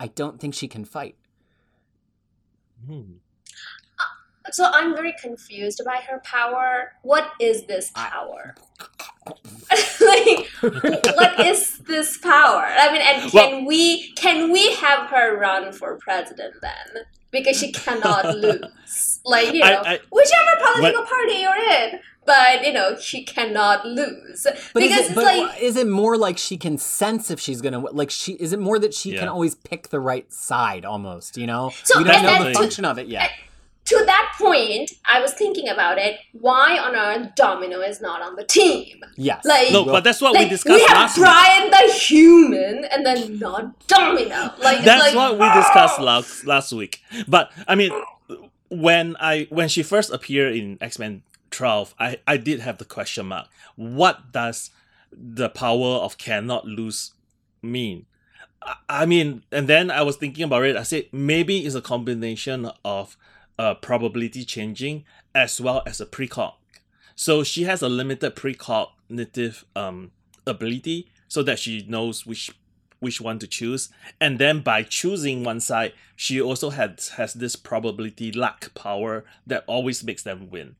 [0.00, 1.14] I don't think she can fight.
[2.84, 3.18] Hmm.
[4.52, 6.92] So I'm very confused by her power.
[7.02, 8.54] What is this power?
[10.00, 12.64] like, what is this power?
[12.66, 17.02] I mean, and can we can we have her run for president then?
[17.30, 19.20] Because she cannot lose.
[19.24, 24.44] Like you know, I- whichever political party you're in, but you know she cannot lose
[24.72, 27.38] But because is it, it's but like is it more like she can sense if
[27.38, 27.94] she's gonna win?
[27.94, 31.36] Like she is it more that she can always pick the right side almost?
[31.36, 33.30] You know, So, we don't and know then the to- function of it yet.
[33.88, 34.92] To that point.
[35.04, 36.18] I was thinking about it.
[36.32, 39.00] Why on earth Domino is not on the team?
[39.16, 41.24] Yes, like- No, but that's what like we discussed We have last week.
[41.24, 44.52] Brian the human, and then not Domino.
[44.62, 47.00] Like That's like, what we discussed last last week.
[47.26, 47.92] But I mean,
[48.68, 52.84] when I when she first appeared in X Men Twelve, I I did have the
[52.84, 53.48] question mark.
[53.76, 54.70] What does
[55.12, 57.12] the power of cannot lose
[57.62, 58.04] mean?
[58.62, 60.76] I, I mean, and then I was thinking about it.
[60.76, 63.16] I said maybe it's a combination of
[63.58, 65.04] uh, probability changing
[65.34, 66.54] as well as a precog.
[67.14, 70.12] So she has a limited precognitive um
[70.46, 72.50] ability, so that she knows which
[73.00, 73.90] which one to choose
[74.20, 79.62] and then by choosing one side she also has has this probability luck power that
[79.68, 80.74] always makes them win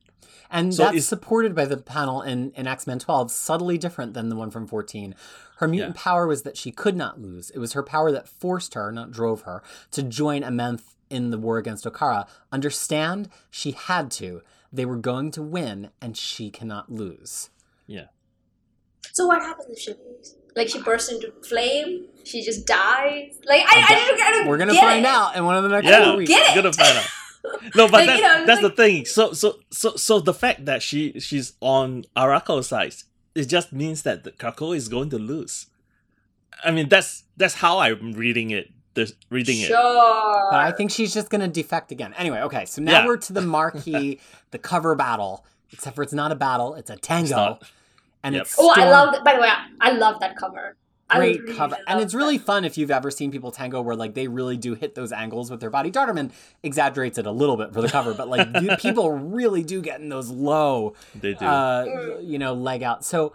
[0.51, 4.29] And So that's supported by the panel in, in X Men 12, subtly different than
[4.29, 5.15] the one from 14.
[5.57, 7.51] Her mutant power was that she could not lose.
[7.51, 9.61] It was her power that forced her, not drove her,
[9.91, 12.27] to join a, Amenth in the war against Okkara.
[12.51, 13.29] Understand?
[13.49, 14.41] She had to.
[14.71, 17.49] They were going to win, and she cannot lose.
[17.87, 18.05] yeah
[19.13, 20.35] So what happens if she loses?
[20.55, 22.05] Like she bursts into flame?
[22.23, 23.33] She just dies?
[23.45, 25.09] Like I, I, don't, I don't We're gonna get find it.
[25.09, 26.29] out in one of the next yeah four weeks.
[26.29, 26.55] get it.
[26.61, 27.07] gonna find out
[27.75, 30.33] no but Like, that's, you know, that's like- the thing so so so so the
[30.33, 32.93] fact that she she's on Arakko's side
[33.35, 35.67] it just means that the Krakoa is going to lose
[36.65, 40.47] i mean that's that's how i'm reading it the, reading it Sure.
[40.51, 42.13] But I think she's just gonna defect again.
[42.17, 43.05] Anyway, okay, so now Yeah.
[43.07, 44.19] we're to the marquee,
[44.51, 45.45] the cover battle.
[45.71, 47.35] Except for it's not a battle, it's a tango.
[47.35, 47.63] not.
[48.23, 48.41] And Yep.
[48.41, 49.23] it's Oh, I love that.
[49.23, 50.75] By the way, I, I love that cover.
[51.09, 51.77] Great really cover.
[51.87, 52.45] And it's really that.
[52.45, 55.49] fun if you've ever seen people tango where like they really do hit those angles
[55.49, 55.91] with their body.
[55.91, 56.31] Dauterman
[56.63, 60.01] exaggerates it a little bit for the cover, but like you- people really do get
[60.01, 62.27] in those low, they do uh, Mm.
[62.27, 63.03] you know, leg out.
[63.05, 63.33] So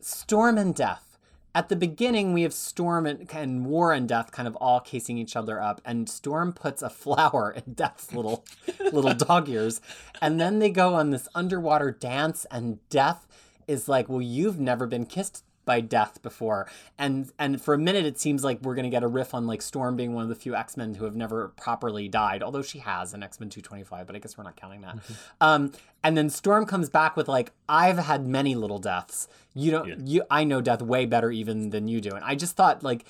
[0.00, 1.13] Storm and Death.
[1.56, 5.18] At the beginning, we have Storm and, and War and Death kind of all casing
[5.18, 8.44] each other up, and Storm puts a flower in Death's little
[8.92, 9.80] little dog ears,
[10.20, 13.26] and then they go on this underwater dance, and Death
[13.68, 16.66] is like, "Well, you've never been kissed by Death before,"
[16.98, 19.62] and and for a minute, it seems like we're gonna get a riff on like
[19.62, 22.78] Storm being one of the few X Men who have never properly died, although she
[22.80, 24.98] has in X Men two twenty five, but I guess we're not counting that.
[25.40, 29.28] Um, and then Storm comes back with like, "I've had many little deaths.
[29.54, 29.94] You don't, Yeah.
[30.04, 33.04] you, I know death way better even than you do," and I just thought like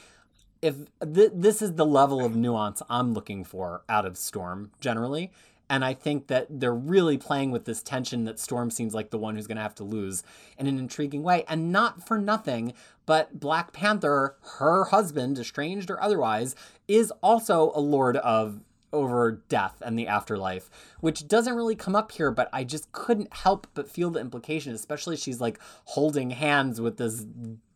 [0.63, 5.31] if th- this is the level of nuance I'm looking for out of Storm generally,
[5.71, 9.19] And I think that they're really playing with this tension that Storm seems like the
[9.19, 10.23] one who's going to have to lose
[10.59, 11.45] in an intriguing way.
[11.49, 12.75] And not for nothing,
[13.07, 16.55] but Black Panther, her husband, estranged or otherwise,
[16.87, 18.61] is also a lord of
[18.93, 23.35] over death and the afterlife, which doesn't really come up here, but I just couldn't
[23.35, 27.27] help but feel the implication, especially she's like holding hands with this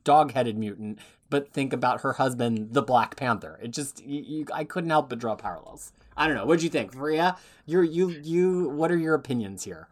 [0.05, 3.59] dog headed mutant, but think about her husband, the Black Panther.
[3.61, 5.93] It just, you, you, I couldn't help but draw parallels.
[6.19, 6.45] I don't know.
[6.45, 7.39] What'd you think, Moira?
[7.64, 9.89] You're, you, you, what are your opinions here?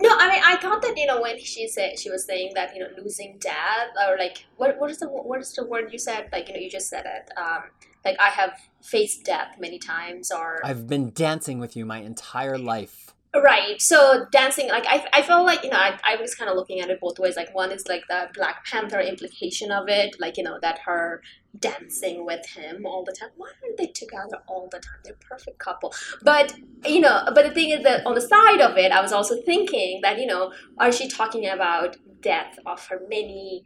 [0.00, 2.74] No, I mean, I thought that you know when she said she was saying that
[2.74, 5.98] you know losing dad or like what what is the what is the word you
[5.98, 7.62] said like you know you just said it um
[8.04, 12.58] like I have faced death many times or I've been dancing with you my entire
[12.58, 13.05] life.
[13.34, 13.80] Right.
[13.82, 16.80] So dancing, like I, I felt like you know I, I was kind of looking
[16.80, 17.36] at it both ways.
[17.36, 21.22] Like one is like the Black Panther implication of it, like you know that her
[21.58, 23.30] dancing with him all the time.
[23.36, 24.98] Why aren't they together all the time?
[25.04, 25.92] They're a perfect couple.
[26.22, 26.54] But
[26.86, 29.40] you know, but the thing is that on the side of it, I was also
[29.42, 33.64] thinking that you know, are she talking about death of her many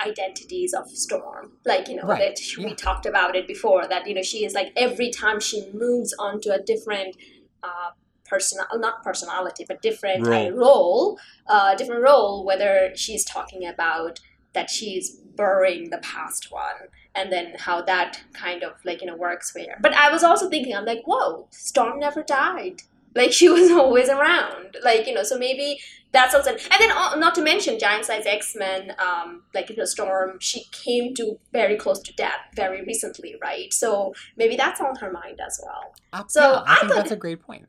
[0.00, 2.66] identities of storm like you know Right, that yeah.
[2.66, 6.14] we talked about it before that you know she is like every time she moves
[6.20, 7.16] onto a different
[7.64, 7.90] uh
[8.28, 10.50] personal not personality but different Role.
[10.50, 11.18] role, role
[11.48, 14.20] uh different role whether she's talking about
[14.54, 19.16] that she's burying the past one and then how that kind of like you know
[19.16, 19.76] works for her.
[19.80, 22.82] But i was also thinking i'm like whoa storm never died.
[23.14, 24.76] Like she was always around.
[24.84, 25.80] Like you know so maybe
[26.12, 29.84] that's also and then uh, not to mention giant size x-men um like you know
[29.84, 33.72] storm she came to very close to death very recently right?
[33.72, 35.94] So maybe that's on her mind as well.
[36.12, 37.66] Uh, So, yeah, I I think thought- that's a great point.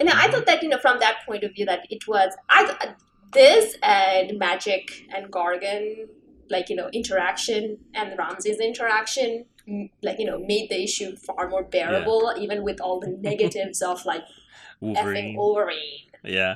[0.00, 2.64] And I thought that you know from that point of view that it was I
[2.64, 2.94] th-
[3.32, 6.08] this and Magik and Gargan
[6.48, 9.44] like you know interaction and Ramsey's interaction
[10.02, 14.04] like you know made the issue far more bearable even with all the negatives of
[14.06, 14.24] like
[14.82, 15.36] effing Wolverine.
[15.36, 16.06] Wolverine.
[16.24, 16.54] Yeah.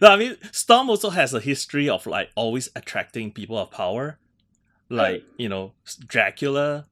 [0.00, 4.18] No, I mean Storm also has a history of like always attracting people of power.
[4.90, 5.72] Like, you know,
[6.06, 6.86] Dracula,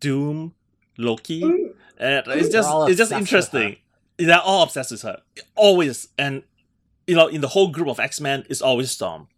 [0.00, 0.54] Doom,
[0.98, 1.42] Loki.
[1.42, 1.72] Mm.
[1.98, 2.36] And Mm.
[2.36, 3.76] it's just it's just interesting.
[4.18, 5.22] They're all obsessed with her.
[5.54, 6.08] Always.
[6.18, 6.42] And
[7.06, 9.28] you know, in the whole group of X-Men, it's always Storm.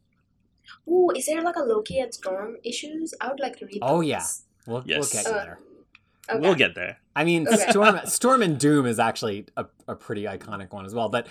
[0.88, 3.14] Oh, is there like a Loki and Storm issues?
[3.20, 3.78] I would like to read.
[3.82, 4.22] Oh, yeah.
[4.66, 4.98] We'll, Yes.
[5.14, 5.58] we'll get Uh, there.
[6.28, 6.38] Okay.
[6.40, 6.98] We'll get there.
[7.14, 7.70] I mean, Okay.
[7.70, 11.08] Storm, Storm and Doom is actually a, a pretty iconic one as well.
[11.08, 11.28] But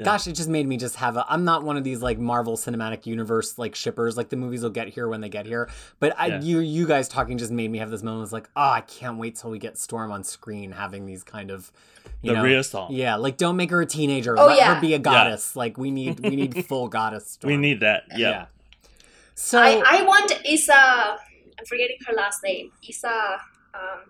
[0.00, 0.04] Yeah.
[0.04, 1.24] gosh, it just made me just have a.
[1.28, 4.16] I'm not one of these like Marvel Cinematic Universe like shippers.
[4.16, 5.70] Like the movies will get here when they get here.
[6.00, 6.40] But I, Yeah.
[6.40, 8.24] you, you guys talking just made me have this moment.
[8.24, 11.50] It's like, oh, I can't wait till we get Storm on screen having these kind
[11.50, 11.70] of,
[12.22, 12.92] you The know, real Storm.
[12.92, 14.38] yeah, like don't make her a teenager.
[14.38, 14.74] Oh, Let yeah.
[14.74, 15.54] her be a goddess.
[15.56, 17.30] Like we need, we need full goddess.
[17.32, 17.52] Storm.
[17.52, 18.04] We need that.
[18.16, 18.46] Yeah.
[19.34, 20.74] So I I want Isa.
[21.58, 22.70] I'm forgetting her last name.
[22.82, 23.38] Isa.
[23.74, 24.00] Um,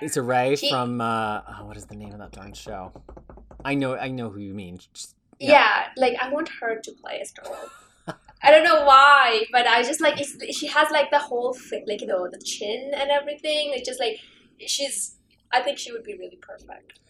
[0.00, 2.92] Issa Rae She- from uh, oh, what is the name of that darn show?
[3.64, 4.78] I know, I know who you mean.
[4.94, 5.50] Just, Yeah.
[5.50, 5.84] yeah.
[5.96, 7.56] like I want her to play a Storm.
[8.42, 11.84] I don't know why, but I just like it's, she has like the whole thing,
[11.86, 13.72] like you know, the chin and everything.
[13.74, 14.18] It's just like
[14.66, 15.16] she's.
[15.50, 17.00] I think she would be really perfect.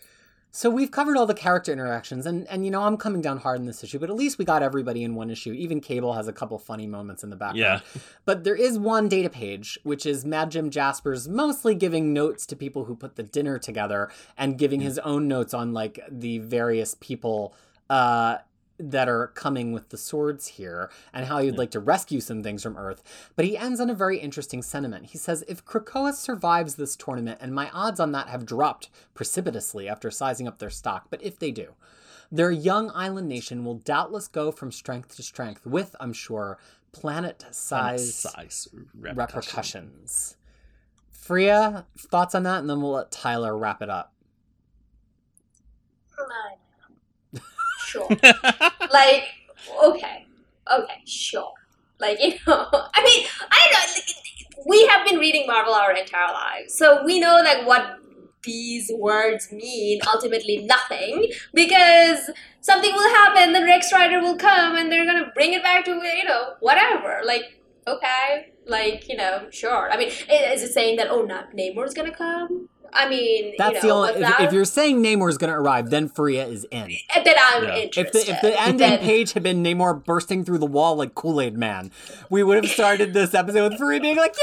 [0.51, 3.61] So we've covered all the character interactions, and and you know I'm coming down hard
[3.61, 5.53] in this issue, but at least we got everybody in one issue.
[5.53, 7.83] Even Cable has a couple funny moments in the background.
[7.95, 8.01] Yeah.
[8.24, 12.57] But there is one data page, which is Mad Jim Jaspers mostly giving notes to
[12.57, 14.85] people who put the dinner together and giving mm.
[14.85, 17.55] his own notes on like the various people
[17.91, 18.39] uh,
[18.80, 21.59] that are coming with the swords here and how he'd Yeah.
[21.59, 23.03] like to rescue some things from Earth.
[23.34, 25.07] But he ends on a very interesting sentiment.
[25.07, 29.89] He says, If Krakoa survives this tournament, and my odds on that have dropped precipitously
[29.89, 31.74] after sizing up their stock, but if they do,
[32.30, 36.59] their young island nation will doubtless go from strength to strength with, I'm sure,
[36.93, 39.16] planet size size repercussion.
[39.16, 40.36] repercussions.
[41.11, 44.12] Freya, thoughts on that, and then we'll let Tyler wrap it up.
[47.89, 48.09] Sure.
[48.93, 49.24] like
[49.82, 50.26] okay
[50.70, 51.53] okay sure.
[52.01, 55.93] Like you know i mean i don't know like, we have been reading marvel our
[55.93, 57.99] entire lives so we know like what
[58.43, 62.30] these words mean ultimately nothing because
[62.61, 65.93] something will happen the next writer will come and they're gonna bring it back to
[65.93, 67.20] you know whatever.
[67.24, 69.91] Like okay like you know sure.
[69.91, 73.89] I mean is it saying that oh not namor's gonna come i mean That's you
[73.89, 74.09] know, the only.
[74.11, 76.91] If, without- if you're saying Namor's going to arrive, then Freya is in.
[77.14, 77.74] then i'm Yeah.
[77.74, 80.97] If interested the if the ending Then- page had been Namor bursting through the wall
[80.97, 81.91] like Kool Aid Man,
[82.30, 84.34] we would have started this episode with Freya being like,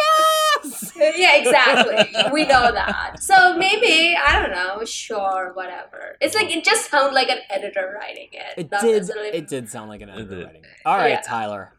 [0.64, 2.06] "Yes!" yeah, exactly.
[2.32, 3.22] we know that.
[3.22, 4.84] So maybe I don't know.
[4.86, 6.18] Sure, whatever.
[6.22, 8.54] It's like it just sounds like an editor writing it.
[8.58, 8.98] It not did.
[9.02, 10.64] necessarily- It did sound like an editor writing.
[10.64, 10.70] it.
[10.86, 11.22] All right, Yeah.
[11.22, 11.72] Tyler.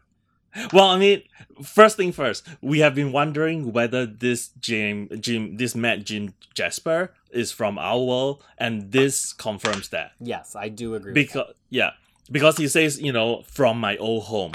[0.73, 1.23] Well, I mean,
[1.63, 7.13] first thing first, we have been wondering whether this Jim, Jim, this Mad Jim Jasper
[7.31, 10.11] is from our world, and this confirms that.
[10.19, 11.13] Yes, I do agree.
[11.13, 11.91] Because yeah,
[12.31, 14.53] because he says you know from my old home,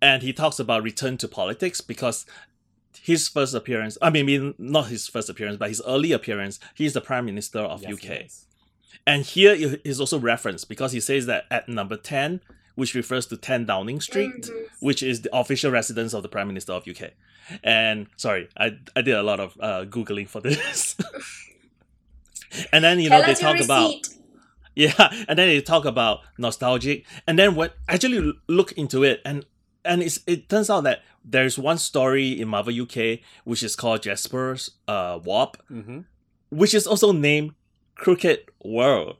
[0.00, 2.26] and he talks about return to politics because
[3.00, 3.98] his first appearance.
[4.00, 6.60] I mean, not his first appearance, but his early appearance.
[6.74, 8.26] He's the prime minister of Yes, UK.
[9.06, 12.40] And here is also referenced because he says that at number 10,
[12.74, 14.66] which refers to 10 Downing Street, Mhm.
[14.80, 17.10] which is the official residence of the Prime Minister of UK.
[17.64, 20.96] And sorry, I, I did a lot of uh, Googling for this.
[22.72, 23.94] and then, you know, Tell they us your talk about.
[24.74, 24.94] Yeah,
[25.28, 29.44] and then they talk about nostalgic, and then when actually look into it, and
[29.84, 34.00] and it's, it turns out that there's one story in Marvel UK which is called
[34.04, 36.06] Jasper's uh, Warp, Mhm.
[36.48, 37.52] which is also named
[37.96, 39.18] Crooked World.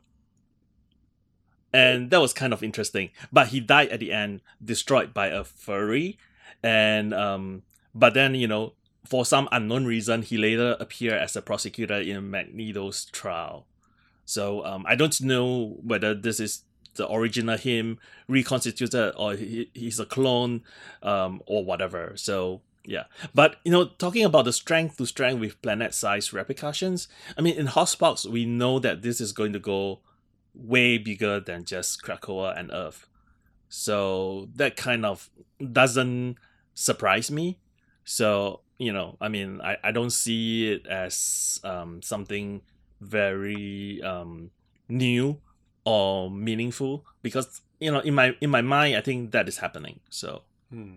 [1.73, 3.11] And that was kind of interesting.
[3.33, 6.19] But he died at the end, destroyed by a Fury.
[6.63, 7.63] And um
[7.95, 8.75] but then, you know,
[9.07, 13.67] for some unknown reason, he later appeared as a prosecutor in Magneto's trial.
[14.25, 16.65] So um I don't know whether this is
[16.95, 17.99] the original him
[18.29, 20.63] reconstituted or he, he's a clone
[21.03, 22.13] um or whatever.
[22.17, 23.05] So yeah.
[23.35, 27.09] But you know, talking about the strength to strength with planet size repercussions,
[27.39, 30.01] I mean in Hoxpox we know that this is going to go
[30.55, 33.07] way bigger than just Krakoa and Earth.
[33.69, 35.31] So that kind of
[35.73, 36.37] doesn't
[36.75, 37.59] surprise me.
[38.05, 42.63] So, you know, I mean I, I don't see it as um something
[43.01, 44.51] very um
[44.89, 45.41] new
[45.85, 50.01] or meaningful because you know in my in my mind I think that is happening.
[50.11, 50.43] So
[50.73, 50.95] Hmm.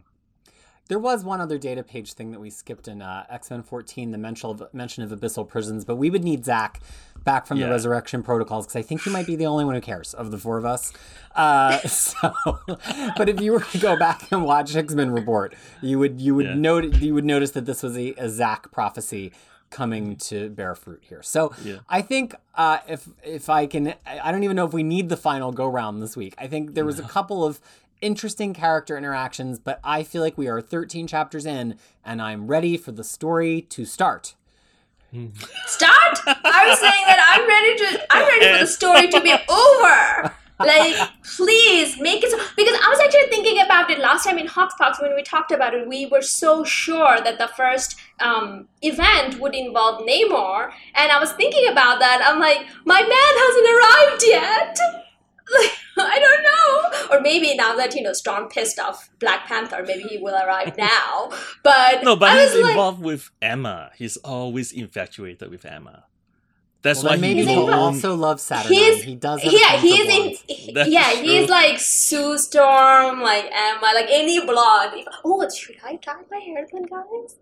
[0.88, 4.12] There was one other data page thing that we skipped in uh, X Men 14,
[4.12, 6.80] the mention of, mention of abyssal prisons, but we would need Zach
[7.26, 9.82] back from the resurrection protocols because I think you might be the only one who
[9.82, 10.94] cares of the four of us.
[11.36, 12.32] Uh, so,
[13.18, 16.46] but if you were to go back and watch Men Report, you would you would
[16.46, 16.54] Yeah.
[16.56, 19.34] note you would notice that this was a, a Zach prophecy
[19.72, 21.22] coming to bear fruit here.
[21.24, 21.80] So Yeah.
[21.90, 25.10] I think uh, if if I can, I I don't even know if we need
[25.10, 26.36] the final go round this week.
[26.38, 27.60] I think there was a couple of
[28.02, 32.78] interesting character interactions, but I feel like we are 13 chapters in, and I'm ready
[32.78, 34.36] for the story to start.
[35.68, 36.20] Start?
[36.28, 38.05] I was saying that I'm ready to.
[38.11, 40.36] I'm ready for the story to be over.
[40.57, 40.95] Like,
[41.36, 42.38] please make it so.
[42.55, 45.74] Because I was actually thinking about it last time in Hoxpox when we talked about
[45.74, 45.88] it.
[45.88, 51.34] We were so sure that the first um, event would involve Namor, and I was
[51.34, 52.22] thinking about that.
[52.26, 55.05] I'm like, my man hasn't arrived yet.
[55.54, 57.16] Like, I don't know.
[57.18, 60.76] Or maybe now that you know Storm pissed off Black Panther, maybe he will arrive
[60.91, 61.32] now.
[61.64, 63.91] But No, but I he's was like, involved with Emma.
[63.96, 66.06] He's always infatuated with Emma.
[66.82, 68.72] That's Well, why then maybe he He's he'll also love Saturn.
[68.72, 69.41] He's- he does.
[69.41, 70.56] Have yeah, a he's sense in.
[70.56, 74.91] he- That's yeah, he's like Sue Storm, like Emma, like any blonde.
[74.96, 77.38] If- Oh, should I dye my hair then, guys?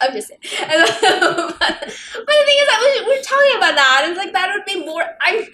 [0.00, 0.40] I'm just saying.
[0.40, 4.06] but, but the thing is, that we- we're talking about that.
[4.08, 5.04] It's like that would be more.
[5.20, 5.44] I'm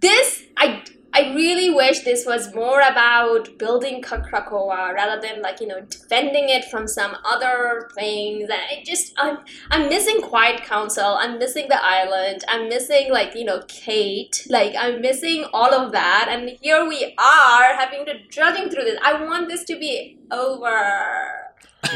[0.00, 0.42] this.
[0.56, 0.82] I
[1.16, 5.80] I really wish this was more about building Kra- Krakoa rather than like you know
[5.80, 8.50] defending it from some other things.
[8.52, 9.38] I just I'm
[9.70, 11.16] I'm missing Quiet Council.
[11.18, 12.44] I'm missing the island.
[12.48, 14.46] I'm missing like you know Kate.
[14.50, 16.26] Like I'm missing all of that.
[16.28, 18.98] And here we are having to drudging through this.
[19.02, 21.46] I want this to be over.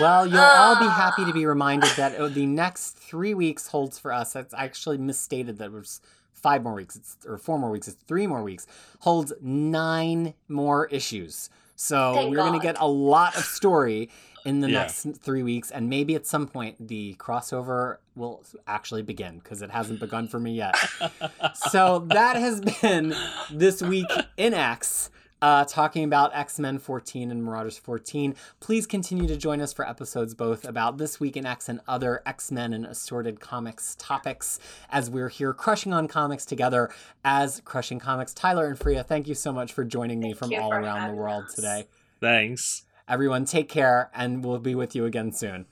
[0.01, 0.57] Well, you'll uh.
[0.61, 4.33] all be happy to be reminded that oh, the next three weeks holds for us.
[4.33, 5.59] That's actually misstated.
[5.59, 6.01] That it was
[6.41, 6.97] five more weeks.
[6.97, 7.89] It's or four more weeks.
[7.89, 8.67] It's three more weeks.
[9.01, 11.51] Holds nine more issues.
[11.77, 14.11] So Thank we're going to get a lot of story
[14.45, 14.81] in the Yeah.
[14.81, 19.71] next three weeks, and maybe at some point the crossover will actually begin because it
[19.71, 20.75] hasn't begun for me yet.
[21.71, 23.15] so that has been
[23.51, 25.11] this week in X.
[25.43, 28.35] Uh, talking about X Men 14 and Marauders 14.
[28.61, 32.23] Please continue to join us for episodes both about This Week in X and other
[32.27, 34.59] X Men and assorted comics topics
[34.91, 36.91] as we're here crushing on comics together
[37.25, 38.35] as Crushing Comics.
[38.35, 41.15] Tyler and Freya, thank you so much for joining me Thank from all around the
[41.15, 41.55] world us.
[41.55, 41.87] today.
[42.21, 42.85] Thanks.
[43.09, 45.67] Everyone, take care, and we'll be with you again soon.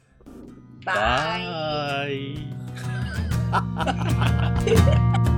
[0.85, 2.37] Bye.
[3.51, 5.25] Bye.